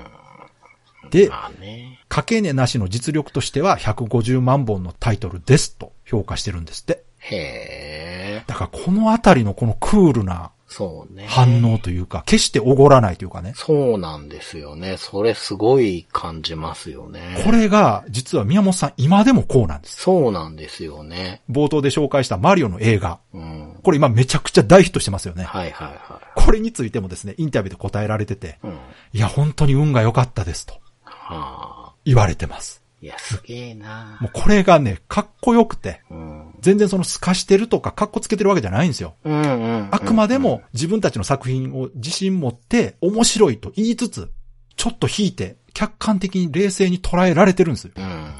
[1.10, 1.30] で。
[2.07, 7.03] かけねなしの実力としては150万本のタイトルですと評価してるんですって。
[7.20, 8.43] へえ。
[8.47, 11.26] だからこのあたりのこのクールなそうね。
[11.28, 13.53] 反応というか、決しておごらないというかね。
[13.55, 14.97] そうなんですよね。
[14.97, 17.41] それすごい感じますよね。
[17.43, 19.99] これが、実は宮本さん今でもこうなんです。
[19.99, 21.41] そうなんですよね。
[21.49, 23.20] 冒頭で紹介したマリオの映画。
[23.34, 23.80] うん。
[23.82, 25.43] これ今めちゃくちゃ大ヒットしてますよね。
[25.43, 28.68] はいはいはこれについてもですね、インタビューで答えられてて、い。
[28.68, 28.72] うん。
[29.14, 30.88] いや、本当に運が良かったですとはあ。
[32.05, 32.84] 言われてます。
[33.01, 36.55] いや、すげえなもうこれがね、かっこよくて、うん。
[36.59, 39.15] 全然その透かしてるとか、かっこつけてるわけじゃないんですよ。
[39.23, 39.45] うんう
[39.84, 39.88] ん。
[39.91, 44.32] あくまでも自分たちの作品を自信持って面白いと言いつつ、
[44.75, 47.93] ちょっと引いて客観的に冷静に捉えられてるんですよ。
[47.95, 48.34] うん。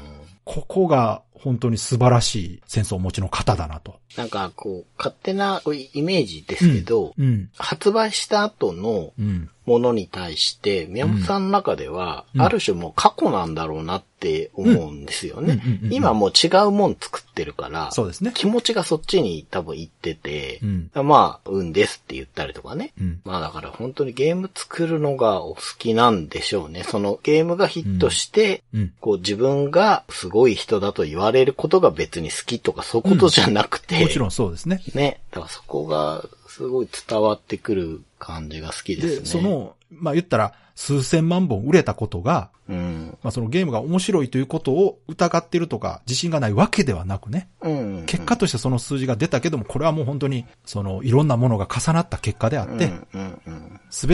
[0.44, 3.99] ここが本当に素晴らしいセンスをお持ちの方だなと。
[4.16, 7.48] なんか、こう、勝手なイメージですけど、うん。
[7.56, 9.50] 発売した後のうん。
[9.70, 15.92] ものに対して、宮本さんの中では、うんある種もう過去なんだろうなって思うんですよねうんうんうんうん。
[15.92, 18.32] 今もう違うもん作ってるから、そうですね。
[18.34, 20.90] 気持ちがそっちに多分行っててう、ん。
[21.06, 22.92] まあ、運ですって言ったりとかね。
[23.00, 23.20] うん。
[23.24, 26.82] まあだから本当にゲーム作るのがお好きなんでしょうね。
[26.82, 28.92] そのゲームがヒットして、うん。
[29.00, 34.82] こう自分がすごい人だと言われることが別に好きとかそういうことじゃなくて、もちろんそうですね。
[34.94, 35.20] ね。
[35.30, 39.20] だからそこがすごい伝わってくる感じが好きですね。
[39.20, 43.18] で、そ、の、まあ言ったら、数千万本売れたことが、うん。
[43.22, 47.50] まあそのゲームが面白いということを疑ってるとか、自信がないわけではなくね。
[47.60, 48.04] うん。
[48.06, 53.50] 結果としてその数字が出たけども、これはもう本当に、その、いろんなものが重なった結果であって、うんう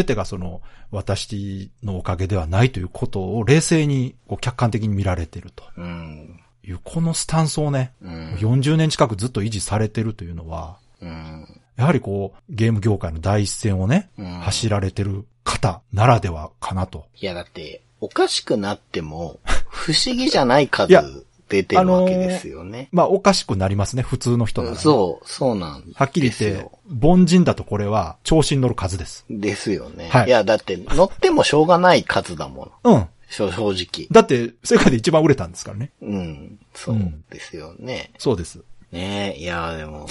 [0.01, 0.61] んてがその、
[0.91, 6.41] 私のおかげではないということを冷静に、こう、客観的に見られているとうん。
[6.67, 8.35] いう、このスタンスをね、うん。
[8.35, 11.61] 40年近くずっと維持されてるというのは、うん。
[11.77, 17.07] やはりこう、ゲーム業界の第一線をね、うん走られてる方ならではかなと。
[17.21, 19.39] いやだって、おかしくなっても、
[19.69, 22.89] 不思議じゃない数出てるわけですよね。
[22.93, 25.95] まあ、おかしくなりますね、普通の人ならね、そう、そうなんですよ。
[25.97, 26.69] はっきり言って、
[27.01, 29.25] 凡人だとこれは、調子に乗る数です。
[29.31, 30.09] ですよね。
[30.11, 32.97] はいいや、だって、乗ってもしょうがない数だもの。
[32.97, 33.09] うん。
[33.29, 34.09] 正正直。
[34.11, 35.91] だって、世界で一番売れたんですからね。
[36.01, 36.59] うん。
[36.75, 36.99] そう
[37.31, 38.13] ですよね。
[38.19, 38.63] そうです。
[38.93, 40.07] ねえ、いや、でも、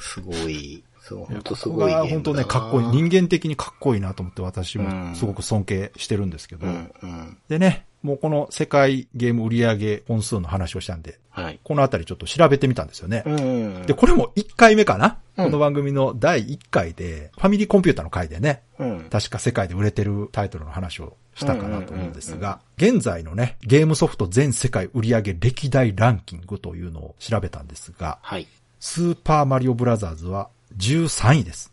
[0.00, 2.86] すごい、そう、本当すごい本当ね、かっこいい。
[2.88, 6.66] 人間的にかっこいいなと思って私うんもすごく尊敬してるんですけど。
[6.66, 7.38] うん、うん。
[7.48, 11.58] でね、もうこの世界ゲーム売上本数の話をしたんで、はい。
[11.64, 13.22] このあたりちょっと調べてみたんですよね。
[13.26, 13.86] うん。
[13.86, 19.06] で、これも1回目かな、うんこの番組の第1回で、ファミリーコンピューターの回でね、うん。
[19.08, 28.48] 確か世界で売れてるタイトルの話をしたかなと思うんですが、現在のね、ゲームソフト全世界売上歴代ランキングというのを調べたんですが、はい。
[28.80, 31.72] スーパーマリオブラザーズは13位です。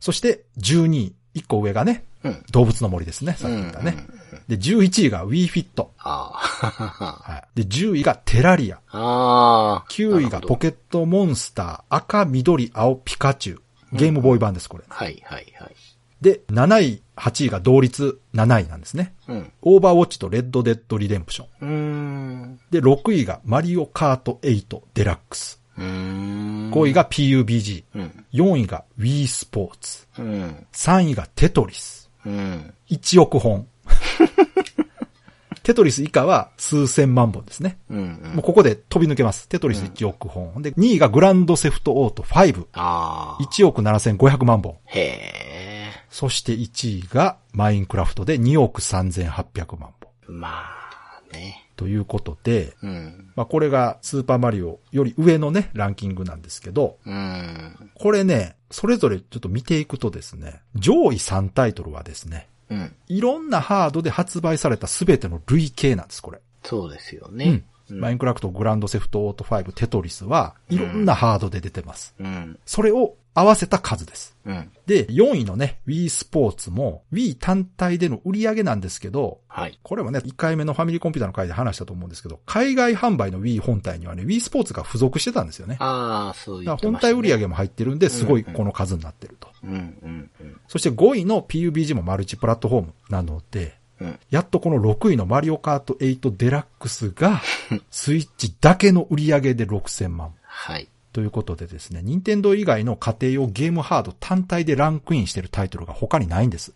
[0.00, 2.42] そして12位、1個上がね、うん。
[2.52, 4.06] 動物の森ですね、さっき言ったね。
[4.48, 5.86] で、11位が Wii Fit。
[5.98, 6.36] ああ。
[7.32, 7.62] はい。
[7.62, 8.80] で、10位がテラリア。
[8.88, 9.84] ああ。
[9.90, 13.60] 9位がポケットモンスター、赤、緑、青、ピカチュウ。
[13.92, 14.84] ゲームボーイ版です、これ。
[14.88, 15.74] はいはいはい。
[16.20, 19.14] で、7位、8位が同率7位なんですね。
[19.28, 19.52] うん。
[19.62, 21.48] オーバーウォッチとレッドデッドリデンプション。
[21.60, 22.60] うーん。
[22.70, 25.60] で、6位がマリオカート8デラックス。
[25.76, 26.70] うーん。
[26.72, 27.84] 5位が PUBG。
[27.94, 28.24] うん。
[28.32, 30.06] 4位が Wii スポーツ。
[30.18, 30.66] うん。
[30.72, 32.10] 3位がテトリス。
[32.24, 32.74] うん。
[32.90, 33.66] 1億本。
[35.64, 37.78] テトリス以下は数千万本ですね。
[37.88, 38.20] うん。
[38.22, 39.48] うんもうここで飛び抜けます。
[39.48, 40.60] テトリス1億本。
[40.60, 42.66] で、2位がグランドセフトオート5。
[42.74, 43.42] ああ。
[43.42, 44.76] 1億7500万本。
[44.84, 45.90] へえ。
[46.10, 50.10] そして1位がマインクラフトで2億3800万本。
[50.28, 51.64] まあね。
[51.76, 53.32] ということで、うん。
[53.34, 57.90] まあこれがスーパーマリオより上のね、ランキングなんですけど、うん。
[57.94, 62.94] これね、それぞれちょっと見ていくとですね、上位3タイトルはですね、うん。
[63.08, 66.40] いろんなハードで発売された全ての累計なんです、これ。
[66.62, 67.44] そうですよね。
[67.44, 67.64] うん。
[67.88, 72.14] マインクラフト、グランドセフトオート5、テトリスは、いろんなハードで出てます。
[72.18, 72.58] うん。
[72.64, 74.36] それを合わせた数です。
[74.46, 74.70] うん。
[74.86, 79.78] で、4位のね、Wii スポーツも、Wii 単体での売り上げなんですけど、はい。
[79.82, 85.76] これはね、1回目のファミリーコンピューターの回で話したと思うんですけど、海外販売の Wii 本体にはね、Wii スポーツが付属してたんですよね。
[85.80, 87.12] ああ、そう言だってました、ね。
[87.14, 89.48] 本体売り上げも入ってるんで、すごいこの数になってると。
[89.64, 90.60] うんうんうん。
[90.68, 94.18] そして5位の PUBG もマルチプラットフォームなので、うん。
[94.30, 97.40] やっとこの6位のマリオカート8デラックスが、
[97.90, 100.32] スイッチだけの売り上げで6000万。
[100.42, 100.88] はい。
[101.12, 106.74] ということでですね、任天堂以外の家庭用ゲームハード単体でランクインしてるタイトルが他にないんです。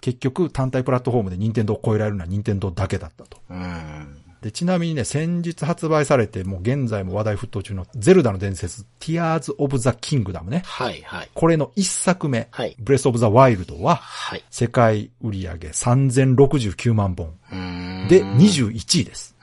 [0.00, 3.38] 結局単体プラットフォームで任天堂を超えられるのは任天堂だけだったと。
[4.44, 4.50] うん。
[4.50, 10.62] で、ちなみにね、先日発売されて、もう現在も話題沸騰中のゼルダの伝説、Tears of the Kingdom ね。
[10.66, 11.30] はいはい。
[11.32, 14.44] これの一作目、はいブレスオブザワイルドは、はい。
[14.50, 17.32] 世界売上3069万本。
[18.08, 19.34] で21位です。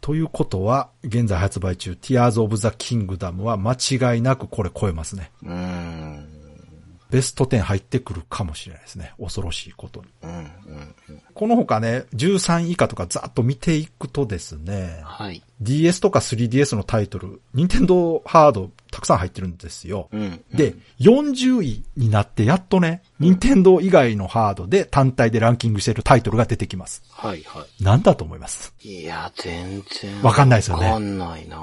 [0.00, 5.30] ということは、現在発売中、Tears of the Kingdom は間違いなくこれ超えますね。
[5.42, 6.23] うーん。
[7.14, 9.12] ベスト10入ってくるかもしれないですね。
[9.20, 10.06] 恐ろしいことに。
[10.24, 10.30] うん。
[10.30, 11.22] うん。
[11.32, 15.40] この他ね、13位以下とかざっと見ていくとですね、はい。
[15.60, 20.08] DS とか 3DS のタイトル、任天堂ハードたくさん入ってるんですよ。
[20.10, 20.44] うん。
[20.52, 27.04] で、40位になってやっとね、任天堂以外のハードで単体でランキングしているタイトルが出てきます。
[27.10, 28.74] はいはなんだと思います？
[28.80, 29.02] い。
[29.02, 30.20] いや、全然。
[30.24, 31.60] わかんないですよねわかんないなぁ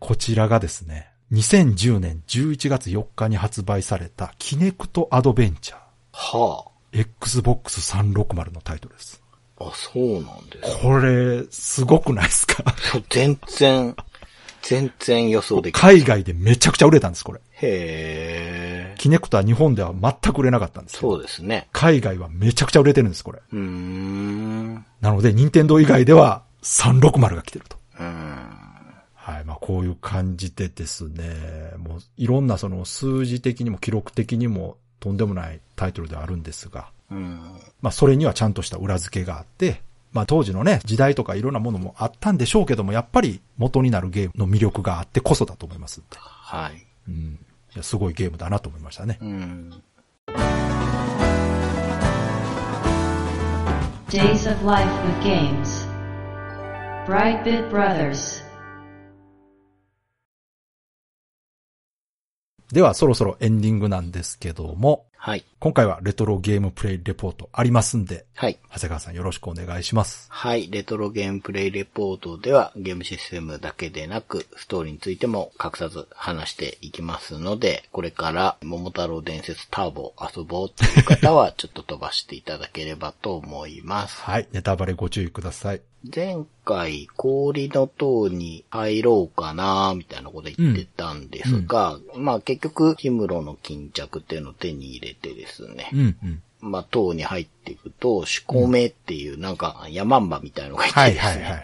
[0.00, 9.22] こちらがですね、2010年11月4日に発売されたキネクトアドベンチャーは Xbox 360のタイトルです。
[9.60, 9.66] あ。
[9.66, 10.78] あ、そうなんです。
[10.82, 12.64] これ、すごくないですか？
[13.10, 13.94] 全然、
[14.62, 16.00] 全然予想できない。
[16.00, 17.38] 海外でめちゃくちゃ売れたんです、これ。
[17.38, 18.94] へえ。
[18.98, 21.68] キネクトは日本では全く売れなかったんですそうですね。
[21.72, 23.40] 海外はめちゃくちゃ売れてるんです、これ。
[23.52, 24.74] うーん。
[25.00, 27.76] なので、任天堂以外では360が来てると。
[28.00, 28.29] うん。
[29.40, 29.44] はい。
[29.46, 37.40] まあ、こういう感じでですね、もう、いろんなその数字的にも記録的にもとんでもないタイトルではあるんですが、うん。
[37.80, 39.80] まあ、それにはちゃんとした裏付けがあって、
[40.12, 46.16] まあ、当時のね、時代とかいろんなものもあったんでしょうけども、やっぱり元になるゲームの魅力があってこそだと思いますんで。
[46.18, 46.86] はい。
[47.08, 47.38] うん。
[47.74, 49.18] いやすごいゲームだなと思いましたね。
[49.20, 49.82] うん。
[54.08, 55.86] Days of Life with Games.
[57.06, 58.42] Brightbit Brothers.
[62.72, 65.44] では、そろそろエンディングなんですけども、はい。
[65.58, 68.58] 今回はレトロゲームプレイレポートありますんで、はい。
[68.72, 70.26] 長谷川さんよろしくお願いします。
[70.30, 70.70] はい。
[70.70, 84.22] レトロゲームプレイレポートではゲームシステムだけでなく、ストーリーについても隠さず話していきますので、これから桃太郎伝説ターボ遊ぼうという方は ちょっと飛ばしていただければと思います。
[84.22, 84.48] はい。
[84.52, 85.82] ネタバレご注意ください。
[86.02, 96.42] 前回氷の塔に入ろうかなみたいなこと言ってたんですが、まあ結局、氷室の巾着っていうのを手に入れてですね、うん、うん。
[96.60, 101.62] まあ塔に入っていくと、シコメっていうなんかヤマンバみたいなのがいてはい、ですね、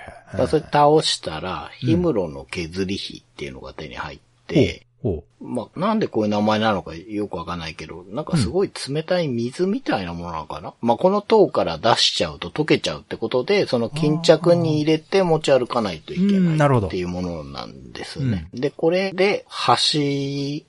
[0.49, 18.49] それ倒したら、氷室の削り火っていうのが手に入って、ほまあ、なんでこういう名前なのかよくわかんないけど、なんかすごい冷たい水みたいなものなのかな、まあ、この塔から出しちゃうと溶けちゃうってことで、その巾着に入れて持ち歩かないといけうんないっていうものなんですね。
[18.53, 20.01] で、これで橋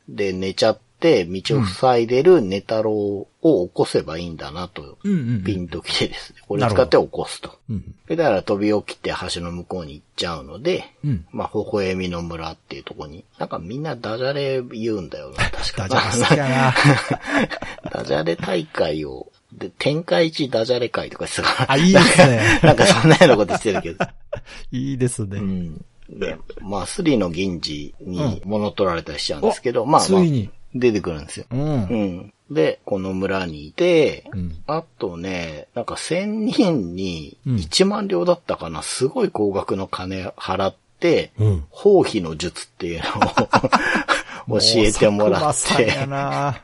[0.10, 5.43] で寝ちゃっって道を塞いでるネタロウを起こせばいいんだなと、うんうんうん。
[5.43, 6.39] ピンときてですね。
[6.48, 7.58] これ使って起こすと。
[7.70, 7.95] うん。
[8.06, 11.26] それだから飛び起きて橋の向こうに行っちゃうので、うん。
[11.32, 16.74] まあ、微笑みの村っていうところに、なんかみんなダジャレ言うんだよな、 確かダジャレな。
[17.91, 21.72] ダジャレ大会を、で、天下一ダジャレ会とかしてたから。
[21.74, 22.60] あ、いいですね。
[22.64, 24.06] なんかそんなようなことしてるけど。
[24.72, 25.39] いいですね。
[25.39, 25.86] うん。
[26.10, 30.50] で、まあ、スリの銀次にう物取られたりしちゃうんですけど、まあまあつい、に。
[30.76, 31.45] 出てくるんですよ。
[31.52, 31.60] うん。
[31.62, 32.34] うん。
[32.50, 34.56] で、この村にいて、うん。
[34.68, 41.66] あとね、なんか千人にうん1万両だったかな、すごい高額の金払って、うん。
[41.70, 43.02] 包皮の術っていう
[44.48, 46.62] のを 教えてもらって、な。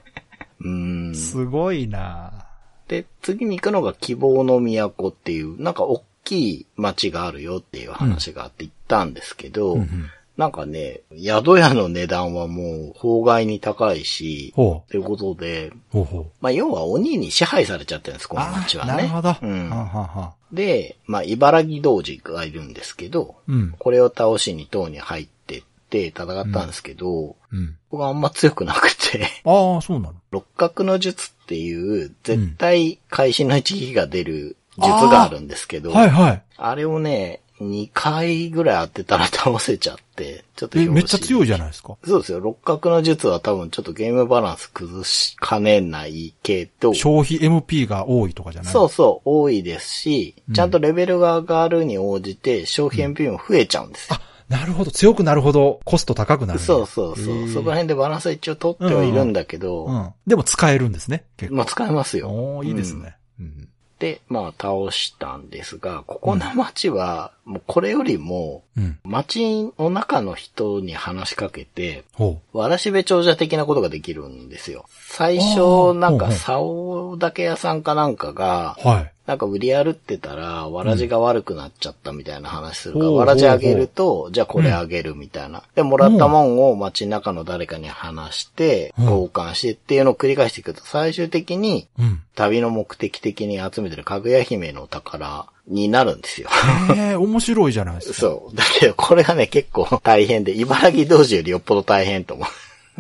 [0.61, 1.15] うん。
[1.15, 2.45] すごいな。
[2.87, 14.51] で、次に行くのが希望の都っていう、なんか大きい町があるよっていう話があって行ったんですけど、うんうんなんかね、宿屋の値段はもう法外に高いし。
[14.55, 16.25] ということで、ほうほう。
[16.41, 18.93] まあ要は鬼に支配されちゃってるんです、このあ町はね。
[18.93, 19.35] なるほど。
[19.41, 23.75] うんはんはんはんで、まあ茨城童子がいるんですけど、うん。
[23.77, 27.75] これを倒しに塔に入ってって戦ったんですけど、うん。
[27.91, 30.15] 僕はあんま強くなくて、ああ、そうなの。
[30.31, 36.41] 六角の術っていう、絶対会心の一撃が出る術があるんですけど、はいはい。
[36.57, 41.45] あれをね、2回ぐらい当てたら倒せちゃって、ちょっとえ、めっちゃ強いい。
[41.47, 41.95] じゃないですか。
[42.05, 42.39] そうですよ。
[42.39, 48.73] 六角の術は多分ちょっとゲームバランス崩しかねないけど、消費 MP が多いとかじゃない？
[48.73, 54.17] そうそう、多いですし、ちゃんとレベルが上がるに応じて消費 MP も増えちゃうんですよ。
[54.19, 54.91] あ、なるほど。
[54.91, 56.59] 強くなるほどコスト高くなる。
[56.59, 57.47] そうそうそう。
[57.49, 60.09] そこら辺でバランスは一応取ってはいるんだけど、うん。
[60.27, 61.23] でも使えるんですね。
[61.37, 61.57] 結構。
[61.57, 62.29] まあ使えますよ。
[62.29, 63.15] おーいいですうんね。
[63.39, 63.69] うん。
[63.99, 68.99] で、まあ倒したんですが、ここの街は、もうこれよりも、うん。
[69.03, 74.85] 街の中の人に話しかけて、ほわらしべ長者的なことができるんですよ。
[75.09, 78.87] 最あ初、ーなんか、竿だけ屋さんかなんかが、う。
[78.87, 79.11] はい。
[79.25, 85.63] なんか売り歩ってたら、わらじが悪くなっちゃったみたいな話するから、わらじあげると、じゃあこれあげるみたいな。
[85.75, 92.21] で、もらったもんを街中の誰かに話して、うん交換してっていうのを繰り返していくと、最終的に、うん。
[92.35, 96.49] 旅の目的的に集めてるかぐや姫の宝になるんですよ。
[96.95, 98.19] ええ、面白いじゃないですか。
[98.19, 98.55] そう。
[98.55, 102.47] だけど、これがね、結構大変で、茨城道士よりよっぽど大変と思う。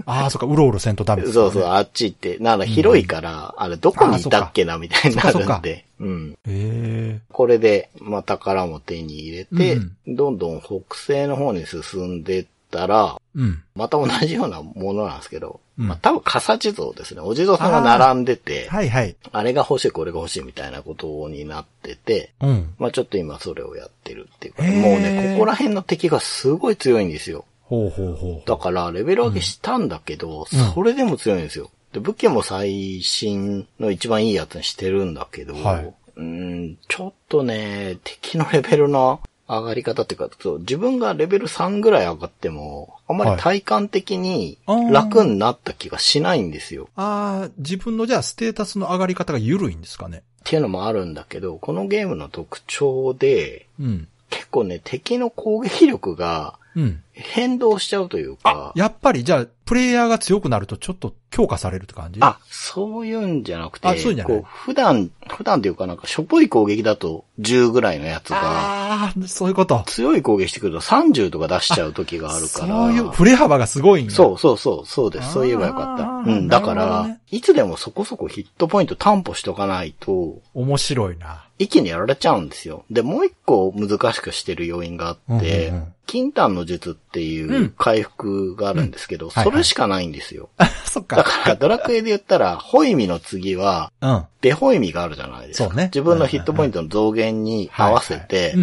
[0.05, 1.63] ああ、そっか、うろうろせんとダメですそうそう。
[1.65, 5.85] あっち行って、なら広いから、あれどこにいたっけな、みたいになるんで。
[5.99, 6.37] うん。
[6.47, 13.63] えこれで、まあ、宝も手に入れて、うんどんどん北西の方に進んでったら、えうん。
[13.75, 17.21] また同じようなものなんですけど、うんまあ、多分、笠地蔵ですね。
[17.21, 19.15] お地蔵さんが並んでて、はいはい。
[19.31, 22.73] あれが欲しい、これが欲しいみたいなことになってて、うん。
[22.77, 27.45] まあ、ちょっと今それをやってるっていうか、もうね、ここら辺の敵がすごい強いんですよ。
[27.63, 28.47] ほうほうほう。
[28.47, 31.71] だから、レベル上げしたんだけど、うんそれでも強いんですよ。
[31.91, 39.21] で、武器も最新の一番いいやつにしてるんだけど、はいうーん、ちょっとね、敵のレベルの
[39.59, 44.57] 上がり方っていうか、そう自分がレベル3ぐらい上がっても、あんまり体感的に
[44.91, 46.89] 楽になった気がしないんですよ。
[46.95, 50.23] ああ、自分のじゃあステータスの上がり方が緩いんですかね。
[50.41, 54.07] っていうのもあるんだけど、このゲームの特徴で、うん。
[54.29, 57.03] 結構ね、敵の攻撃力がうん。
[57.13, 62.19] 変動しちゃうというか、やっぱりじゃあ、プレイヤーが強くなるとちょっと強化されるって感じ？
[62.21, 64.37] あ、そういうんじゃなくて、あそういうんじゃない？
[64.41, 69.83] こう普段、普段っていうかなんかしょぼい攻撃だと10ぐらいのやつが、ああ、そういうこと。
[69.87, 72.67] 強い攻撃してくると30とか出しちゃう時があるから。
[72.67, 74.11] そういう、振れ幅がすごいんや。
[74.11, 75.33] そうそうそう、そうです。
[75.33, 76.03] そう言えばよかった。
[76.03, 81.45] うん、だから、ねいつでもそこそこヒットポイント担保しとかないと、面白いな。
[81.57, 82.85] 一気にやられちゃうんですよ。
[82.91, 90.49] で、もう一個難しくしてる要因があって、うんうんうん金丹の術っていううん回復があるんですけど、はいはいそれしかないんですよ。
[90.57, 91.17] あ、 そっか。
[91.17, 94.25] だから、ドラクエで言ったら、ホイミの次は、うん。
[94.41, 95.69] ベホイミがあるじゃないですか。
[95.69, 98.53] そうね自分のヒットポイントの増減に合わせて。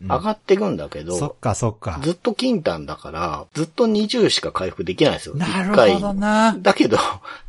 [0.00, 2.00] 上がっていくんだけど、そっかそっか。
[2.02, 5.36] ずっと金丹だから、ずっと20しか回復できないんですよ。
[5.36, 6.56] なるほどな。
[6.58, 6.98] だけど、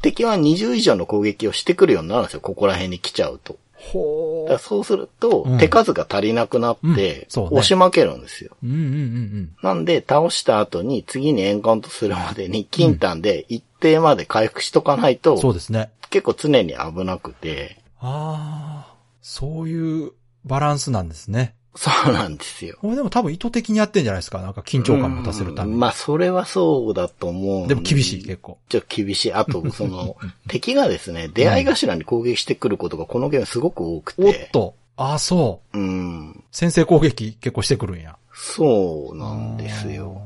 [0.02, 2.42] 敵は20以上の攻撃をしてくるようになるんですよ。
[2.42, 3.58] ここら辺に来ちゃうと。
[3.80, 8.56] ほだそうすると、うん手数が足りなくなって、押し負けるんですよ。
[8.64, 15.40] うんうんうんなんで、倒した後に次にエンカウントするまでに金丹で一定まで回復しとかないと、うん。
[15.40, 15.90] そうですね。
[16.10, 20.12] 結構常に危なくて、ああ、そういう
[20.46, 21.56] バランスなんですね。
[21.80, 22.76] そうなんですよ。
[22.84, 24.40] これでも多分意図的にやってんじゃないですか。
[24.42, 25.74] なんか緊張感持たせるために。
[25.76, 27.68] うんまあ、それはそうだと思う。
[27.70, 28.58] でも厳しい、結構。
[28.68, 29.34] ちょっと厳しい。
[29.34, 30.18] あと、その、
[30.50, 34.22] 敵がですね、出会い頭に攻撃してくることがこのゲームすごく多くて。
[34.24, 34.76] おっと。
[34.98, 35.78] ああ、そう。
[35.80, 36.44] うん。
[36.52, 38.18] 先制攻撃結構してくるんや。
[38.34, 40.22] そうなんですよ。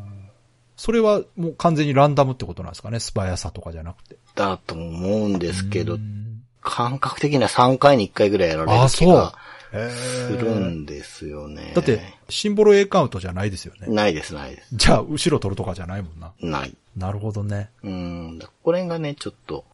[0.76, 3.00] それはもう完全にランダムってことなんですかね？
[3.00, 4.18] 素早さとかじゃなくて。
[4.36, 9.36] だと思うんですけどう、ん感覚的には3回に1回ぐらいやられあ、る気そうが。
[9.74, 11.72] へするんですよね。
[11.76, 13.88] だって、シンボル A カウントじゃないですよね。
[13.88, 14.70] ないです、ないです。
[14.74, 16.32] じゃあ、後ろ取るとかじゃないもんな。
[16.40, 16.74] ない。
[16.96, 17.72] なるほどね。
[17.84, 18.38] うん。
[18.38, 19.66] だこれがね、ちょっと。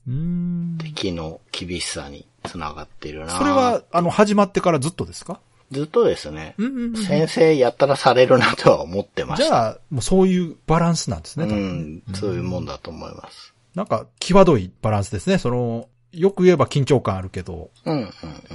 [0.82, 5.42] 敵の厳しさにつながってるなそれは、あの、始まってからずっとですか？
[5.72, 9.46] ずっとですね、うんうんうん先生やったらされるなとは思ってました。
[9.46, 11.46] じゃあ、もうそういうバランスなんですね。
[11.46, 13.54] 多う分ん、そういうもんだと思います。
[13.76, 15.38] なんか、際どいバランスですね。
[15.38, 18.12] その、よく言えば緊張感あるけど、うん、うん、うん。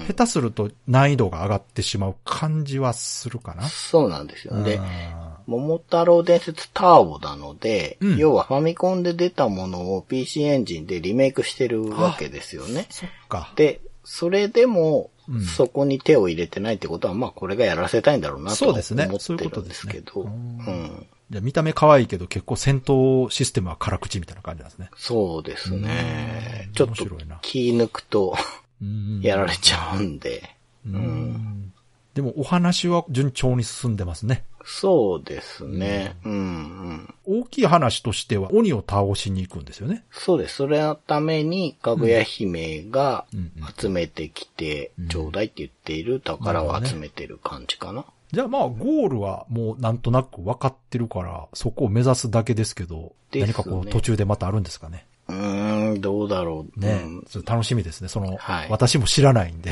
[0.07, 3.69] 下手すると難易度が上がってしまう感じはするかな？
[3.69, 4.63] そうなんですよ。
[4.63, 12.93] で、あ桃太郎伝説ターボなので、うん要はファミコンで出たものを PC エンジンでリメイクしてるわけですよねー。
[12.93, 13.53] そっか。
[13.57, 21.07] で、それでもうん、そこに手を入れてないってことは、まあこれがやらせたいんだろうなと思っそうですねてそういうことるんでねですすけど、ううんん。
[21.31, 24.91] じゃあ見た目可愛いけど結構戦闘システムは辛口みたいな感じなんですね。
[24.97, 26.73] そうですねうん。
[26.73, 26.95] ちょっと
[27.41, 28.37] 気抜くと
[28.83, 30.43] うんやられちゃうんで、
[30.87, 31.73] うん
[32.15, 34.45] でもお話は順調に進んでますね。
[34.65, 36.17] そうですね。
[36.25, 36.37] うん、う
[36.93, 37.15] ん。
[37.43, 40.05] 大きい話としては鬼を倒しに行くんですよね。
[40.13, 40.55] そうです。
[40.55, 43.27] それのために、かぐや姫が
[43.77, 48.05] 集めてきてちょうだいって言っている宝を集めてる感じかな。
[48.33, 55.07] じゃあまあゴールはもうなんとなく分かってるから、そこを目指すだけですけど、ね何かこう途中でまたあるんですかね。
[55.29, 56.81] うーん、どうだろう。
[56.81, 58.09] ね、うん楽しみですね。
[58.09, 59.71] その、はい私も知らないんで。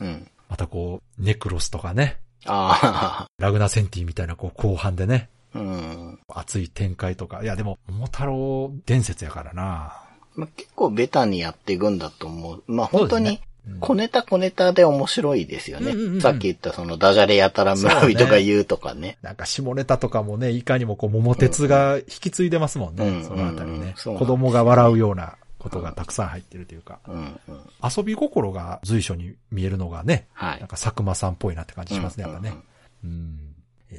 [0.00, 0.28] うん。
[0.48, 6.18] またこう、ネクロスとかね、あ ラグナセンティみたいなこう後半でね、あ、うん。
[6.28, 7.42] 熱い展開とか。
[7.42, 10.02] いやでも、桃太郎伝説やからな。
[10.34, 12.62] まあ、結構ベタにやっていくんだと思う。
[12.66, 13.40] まあ本当に
[13.80, 15.92] 小ネタ小ネタで面白いですよね。
[15.92, 19.18] うんうんうんさっき言ったそのダジャレやたら村人が言うとかね。
[19.22, 23.06] なんか下ネタとかもね、いかにもこう桃鉄が引き継いでますもんね。
[23.06, 26.98] うんそのあたりね、そうなんです子供が笑うようなことがたくさん入ってるというか。
[27.06, 27.14] うん
[27.48, 27.60] うん。
[27.96, 32.56] 遊び心が随所に見えるのがね、はいなんか佐久間さんっぽいなって感じしますね、うんやっぱね。
[33.04, 33.49] うんえ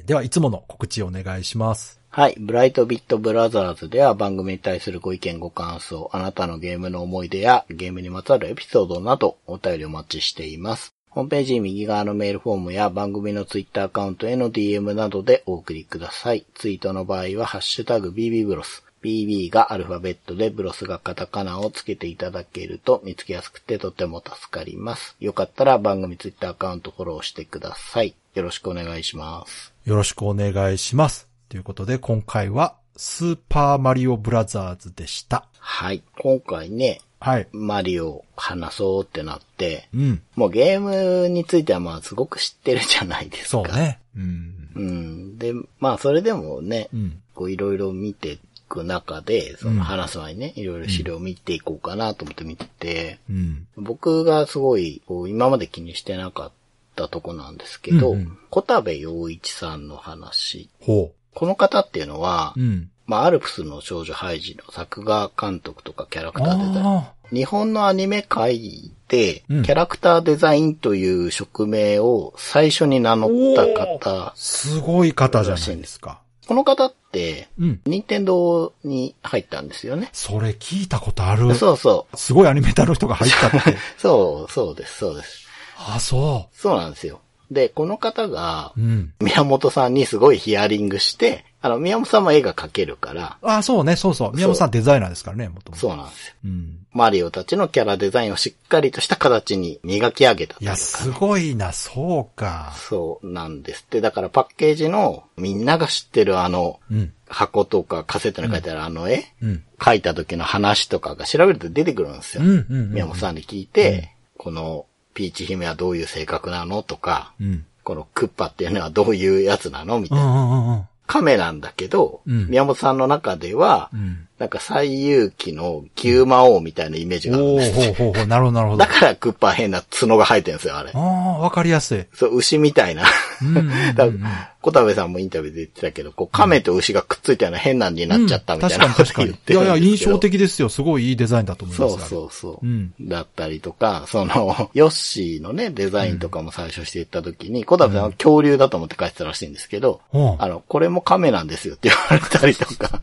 [0.06, 2.00] では、いつもの告知をお願いします。
[2.10, 2.36] はい。
[2.38, 10.92] ブライトビットブラザーズでは番組に対するご意見ご感想、あなたのゲームの思い出やゲームにまつわるエピソードなどお便りお待ちしています。
[11.08, 16.44] ホームページ右側のメールフォームや番組のツイッターアカウントへの DM などでお送りください。
[16.54, 18.84] ツイートの場合はハッシュタグ BB ブロス。
[19.02, 25.16] BB がアルファベットでブロスがカタカナをつけていただけると見つけやすくてとても助かります。
[25.18, 28.14] よかったら番組ツイッターアカウントフォローしてください。
[28.34, 29.71] よろしくお願いします。
[29.84, 31.28] よろしくお願いします。
[31.48, 35.48] ということで、今回は、スーパーマリオブラザーズでした。
[35.58, 36.02] はい。
[36.18, 37.48] 今回ね、はい。
[37.52, 40.22] マリオを話そうってなって、うん。
[40.36, 43.48] もうゲームについてはまあすごく知ってるじゃないですか。
[43.48, 43.64] そう。
[43.76, 43.98] ね。
[44.16, 44.68] うん。
[44.74, 45.38] うん。
[45.38, 47.22] で、まあそれでもね、うん。
[47.34, 53.66] こういろいろ見ていく中で、その話す前にね、いろいろ資料を見ていこうかなと思って見てて、うん。
[53.76, 56.61] 僕がすごい、こう今まで気にしてなかった
[56.94, 60.68] とこなんですけど、うんうん小田部陽一さんの話。
[60.80, 62.60] ほこの方っていうのは、う。
[62.60, 62.90] うん。
[63.06, 76.20] まあアルプスの少女ハイジの作画監督とかキャラクターデザインあ日本のアニメ界で、うんキャラクターデザインという職名を最初に名乗った方あ。、すごい方じゃないですか。
[76.46, 77.80] この方って、うん。
[77.86, 80.10] 任天堂に入ったんですよね。
[80.12, 81.54] それ聞いたことある。
[81.54, 82.16] そうそう。
[82.16, 83.76] すごいアニメーターの人が入ったって。
[83.96, 85.41] そう、そうです、そうです。
[85.88, 87.20] あ、そそうなんですよ。
[87.52, 88.80] で、この方がう。
[88.80, 89.12] う、ん。
[89.20, 94.32] 宮本さんにすごいヒアリングして、あの、宮本さんも絵が描けるから、あ、そうね、そうそう。
[94.34, 95.80] 宮本さんデザイナーですからね、もともと。
[95.80, 96.34] そうなんですよ。
[96.46, 96.78] うん。
[96.92, 100.82] マリオたちのキャラデザインをしっかりとした形に磨き上げたといや、いうか。
[100.82, 102.72] すごいな、そうか。
[102.76, 104.00] そうなんですって。
[104.00, 107.12] だからパッケージのみんなが知ってるあのうん。
[107.28, 109.62] 箱とかカセットに書いてあるあの絵、うん。
[109.82, 112.42] 書いた時の話とかが調べると出てくるんですよ。
[112.42, 112.90] うん、うんうん。
[112.92, 116.82] 宮本さんに聞いて、このピーチ姫はどういう性格なの？
[116.82, 117.64] とか、うん。
[117.84, 120.00] このクッパっていうのはどういうやつなの？
[120.00, 120.24] みたいな。
[120.24, 120.88] うんうんうんうん。
[121.06, 124.28] 亀なんだけど、うん宮本さんの中では、うん。
[124.42, 128.88] なんか最勇気の牛魔王みたいなイメージがあるんおですー、ほうほうほう、なるほど、なるほどだ。
[128.88, 130.98] からクッパは変な角が生えてるんですよ、あれあ。
[130.98, 132.04] あ、わかりやすい。
[132.12, 133.04] そう、牛みたいな。
[133.40, 139.30] うんうんうんうんだから小田部さんもインタビューで言ってたけど、こう、亀と牛がくっついたような変なんになっちゃったみたいな確かに確かに。
[139.30, 140.68] いやいや、印象的ですよ。
[140.68, 141.90] すごいいいデザインだと思います。
[141.90, 142.66] そうそうそう。
[142.66, 153.02] うんだったりとか、その、ヨッシーのね、デザインとかも最初していった時に、小田部さんは恐竜だと思って書いてたらしいんですけど、うんあの、これも亀なんですよって言われたりとか、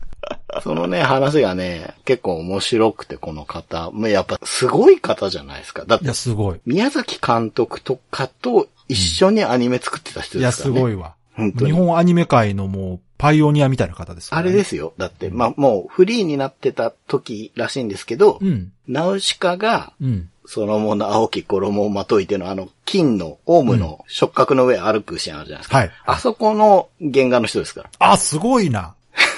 [0.62, 3.90] そのね、話がね、結構面白くて、この方。
[3.90, 5.84] もうやっぱすごい方じゃないですか。
[5.84, 6.60] だっていや、、すごい。
[6.66, 10.80] 宮崎監督とかと一緒にアニメ作ってた人いや、ですからね。
[10.80, 11.14] すごいわ。
[11.36, 14.48] 本当に日本アニメ界のもう、パイオニアみたいな方ですから、ね。
[14.48, 14.94] あれですよ。
[14.96, 18.72] だって、まあ、もうフリーになってた時らしいんですけど、うん。
[18.88, 20.30] ナウシカが、うん。
[20.46, 25.76] そのもの青き衣をまといてのあの金のオウムの触覚の上歩くシーンあるじゃないですか。
[25.78, 27.90] はいあそこの原画の人ですから。
[28.00, 28.96] あ、すごいな。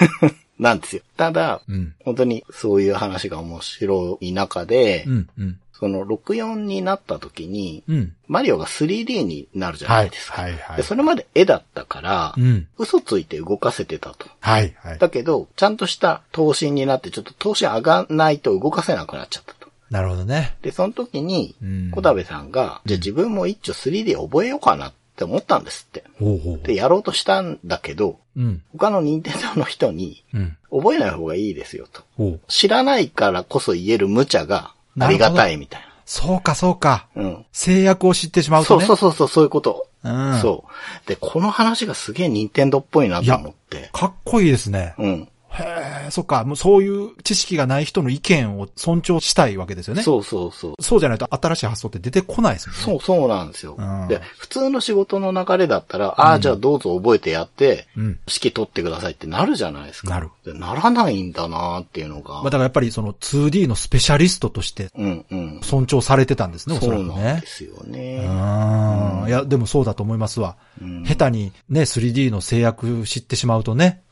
[0.62, 1.02] なんですよ。
[1.16, 1.94] ただ、うん。
[2.04, 5.28] 本当にそういう話が面白い中で、うん。
[5.36, 5.58] うん。
[5.72, 8.12] その64になった時に、うん。
[8.28, 10.30] マリオが 3D になるじゃなはいいです。
[10.30, 10.42] か。
[10.42, 10.82] はいはいで。
[10.84, 12.68] それまで絵だったから、うん。
[12.78, 14.28] 嘘ついて動かせてたと。
[14.38, 14.98] はいはい。
[14.98, 19.68] だけど、ちゃんとした頭身になって、ちょっと頭身上がんないと動かせなくなっちゃったと。
[19.90, 20.56] なるほどね。
[20.62, 26.04] で、その時にうん、小田部さんが、じゃあ自分も一丁 3D 覚えようかなって思ったんですって。
[26.18, 26.60] ほうほう。
[26.66, 28.62] で、やろうとしたんだけど、うん。
[28.72, 30.56] 他の任天堂の人に、うん。
[30.70, 32.02] 覚えない方がいいですよと。
[32.16, 32.40] ほう。
[32.48, 37.08] 知らないからこそ言える無茶がありがたいみたいそうかそうか。
[37.14, 37.22] な。
[37.22, 37.46] うん。
[37.52, 38.86] 制約を知ってしまうそうとね。
[38.86, 39.86] そうそうそう、そういうこと。
[40.02, 40.40] うん。
[40.40, 41.08] そう。
[41.08, 43.90] で、この話がすげえ任天堂っぽいなと思って。
[43.92, 44.94] かっこいいですね。
[44.98, 45.28] うん。
[45.52, 46.44] へえ、そっか。
[46.44, 50.02] もうそういう知識がない人の意見を尊重したいわけですよね。
[50.02, 50.82] そうそうそう。
[50.82, 52.82] そうじゃないと新しい発想って出てこないですもんね。
[52.84, 53.76] そう、そうなんですよ。
[53.78, 58.04] うんで、普通の仕事の流れだったら、ああ、じゃあどうぞ覚えてやって、うん。
[58.04, 60.10] 指揮取ってくださいってなるじゃないですか。
[60.10, 60.30] なる。
[60.44, 62.34] でならないんだなっていうのが。
[62.34, 65.60] まあだからやっぱりその 2D のスペシャリストとしてうんうん。
[65.62, 67.46] 尊重されてたんですね、おそそうなんらくねで。
[67.46, 68.26] すようね。
[68.26, 69.28] ん。
[69.28, 70.56] いや、でもそうだと思いますわ。
[70.80, 74.02] うん下手にね、3D の制約知ってしまうとね、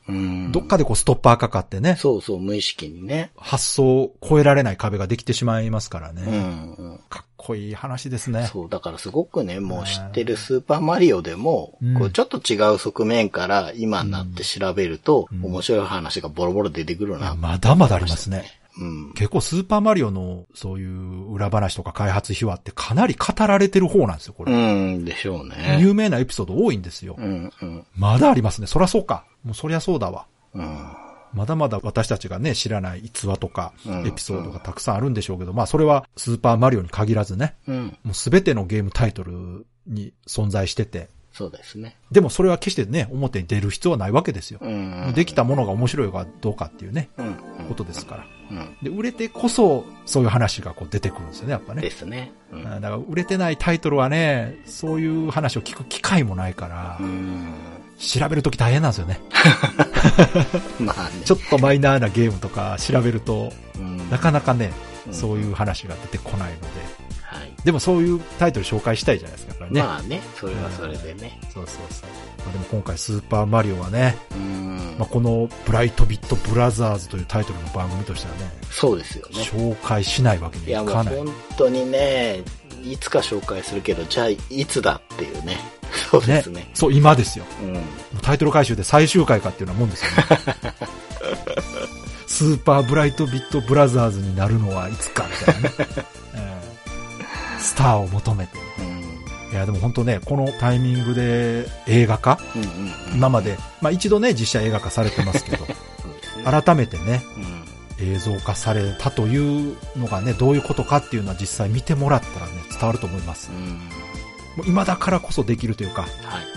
[0.51, 3.31] どっかでこうストッパーかかってね、そうそう、無意識にね。
[3.37, 6.23] 発想を超えられない壁ができてしまいますからね。
[6.25, 6.99] うんうん。
[7.09, 8.47] かっこいい話ですね。
[8.51, 17.35] そう、だからすごくね、もう知ってるスーパーマリオでも、うんこうちょっと違う側面から今になって調べると、面白い話がボロボロ出てくるな。
[17.35, 18.60] まだまだありますね。
[18.77, 19.13] うん。
[19.13, 24.53] 結構スーパーマリオのそういう裏話とか開発秘話ってかなり語られてる方なんですよ、これ。
[24.53, 24.55] う
[24.99, 25.77] ん、でしょうね。
[25.79, 27.15] 有名なエピソード多いんですよ。
[27.17, 28.67] うん、うん、まだありますね。
[28.67, 29.25] そらそうか。
[29.43, 30.25] もうそりゃそうだわ。
[30.53, 30.87] うん。
[31.33, 37.97] まだまだ私たちがね、知らない逸話とかうんエピソードがたくさんあるんでしょうけど、まあそれはスーパーマリオに限らずね、うん。
[38.03, 41.95] もうすべてのゲームタイトルに存在してて、そうですね。
[42.11, 44.59] でもそれは決してね、表に出る必要はないわけですよ。
[44.61, 45.13] うん。
[45.15, 47.35] できたものが面白いかどうかっていうね、うん、うん。
[47.69, 48.40] ことですから。
[48.51, 48.77] うん。
[48.81, 51.81] で、売れてこそ、そういう話がこう出てくるんですよね、やっぱね。
[51.81, 52.31] ですね。
[52.51, 52.63] ううんん。
[52.65, 57.53] だから売れてないタイトルはね、そういう話を聞く機会もないからう、ん。
[57.97, 59.19] 調べるとき大変なんですよね。
[60.79, 61.21] まあね。
[61.23, 64.71] ちょっとマイナーなゲームとか調べると、うんなかなかね、
[65.07, 66.67] うんそういう話が出てこないので、
[67.23, 67.53] はい。
[67.63, 69.81] でもそういうタイトル紹介したいじゃないですか、ね。
[69.81, 71.39] まあね、それはそれでね。
[71.53, 72.09] そうそうそう。
[72.45, 75.07] まあ、でも今回スーパーマリオはね、うんまあ、。
[75.07, 79.39] このブライトビットブラザーズというタイトルの番組としてはね、そうですよね。
[79.41, 81.15] 紹介しないわけにいやもういかない。
[81.15, 81.27] 本
[81.57, 82.43] 当にね、
[82.83, 85.57] いつか紹介するけど、じゃあいつだっていうね。
[86.09, 86.69] そうですね。
[86.73, 87.45] そう、今ですよ。
[87.61, 87.83] うん。
[88.21, 90.85] タイトル回収で最終回かっていうようなもんですよね。
[92.27, 95.75] スーパーブライトビットブラザーズになるのはいつかみたいなね。
[96.33, 96.61] えー
[97.61, 98.70] スターを求めて。
[99.51, 99.55] うん。
[99.55, 102.39] いや、でも本当ね、このタイミングで映画化？
[102.55, 102.91] うんうんうん。
[103.15, 105.75] 今まで、まあ一度ね、実写映画化されてますけど、 ね。
[106.43, 107.61] 改めてね、うん。
[108.13, 113.51] 映像化されたというのがね、どういうことかっていうのは実際見てもらったらね、伝わると思います。
[113.51, 113.89] うん。
[114.57, 116.11] もう今だからこそできるというか、はい。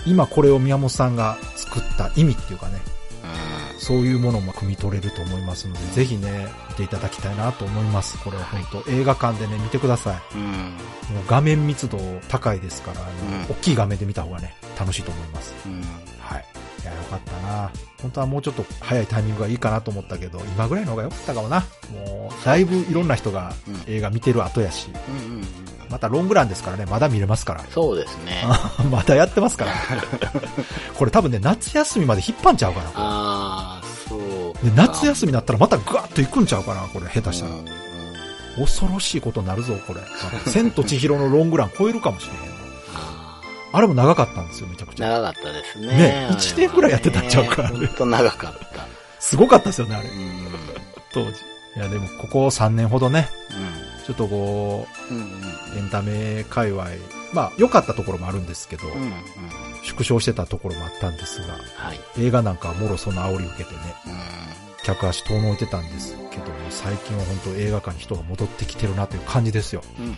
[0.07, 2.89] 今これを宮本さんが作った意味っていうかね、う
[3.85, 8.17] そういうものも汲み取れると思いますので、ぜひね、見ていただきたいなと思います。
[8.23, 10.37] これは本当映画館でね、見てください。
[10.39, 10.41] ん。
[10.41, 10.49] うん。
[11.13, 13.05] もう画面密度高いですから、うん
[13.47, 15.53] 大きい画面で見た方がね、楽しいと思います。
[15.67, 15.83] うん。
[16.19, 16.45] はい。
[16.81, 17.69] いや、よかったな
[18.01, 21.59] 本当はもうちょっと早いタイミングがいいかなと思ったけど、今ぐらいの方が良かったかもな。
[21.93, 25.43] もう、だいぶいろんな人がうん映画見てる後やし、うんうんうん。
[25.91, 27.63] またロングランですからね、まだ見れますから。
[27.69, 28.43] そうですね。
[28.89, 29.73] まだやってますから。
[30.97, 33.74] これ多分ね、夏休みまで引っ張んちゃうかな。
[34.65, 37.55] で夏休みになったらまたガーッと行くんちゃうかな、これ、下手したらう。
[37.55, 37.85] んうん
[38.57, 40.01] 恐ろしいことになるぞ、これ。
[40.51, 42.55] 千と千尋のロングラン超えるかもしれへんな。
[42.93, 43.41] あ
[43.73, 45.09] あれも長かったんですよ、めちゃくーちゃ。
[45.09, 45.87] 長かったですね。
[45.87, 48.87] ねあれは一年ぐらいやってたんちゃうか本当長かった。
[49.19, 50.11] すごかったですよね、あれう。
[50.11, 50.47] ん。
[51.11, 51.31] 当時。
[51.75, 55.13] いや、でも、ここ3年ほどね、うちょっとこん。
[55.13, 55.23] うん。
[55.23, 55.25] う、
[55.77, 56.85] エンタメ界隈、
[57.33, 59.01] まあ、良かったところもあるんですけど、うん。
[59.01, 59.11] うん。
[59.85, 61.99] 縮小してたところもあったんですが、はい。
[62.19, 69.81] 映画なんかはもろその煽り受けてね、う客足遠のいてたんですけども、最近は本当映画館に人が戻ってきてるなという感じですよ。
[69.99, 70.03] ん。
[70.03, 70.09] うん。
[70.09, 70.17] うん。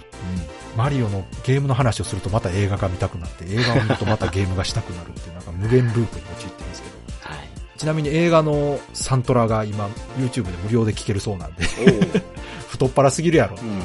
[0.76, 6.95] マリオのゲームの話をするとまた映画が見たくなって、映画を見るとまたゲームがしたくなるっていう、なんか無限ループに陥ってますけど。
[7.34, 7.49] はい。
[7.78, 9.88] ちなみに映画のサントラが今、
[10.18, 12.20] YouTube で無料で聴けるそうなんで、お
[12.68, 13.57] 太っ腹すぎるやろ。
[13.61, 13.78] うん。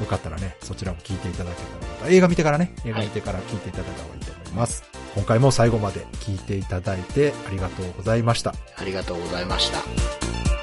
[0.00, 1.62] よかったらね、そちらも聞いていただけ
[2.00, 2.10] たら。
[2.10, 4.82] 映画見てからね、映画見てから聞いていただいた方がいいとます。
[5.14, 8.54] 今回も最後まで聞いていただいてありがとうございました。
[8.76, 10.57] ありがとうございました。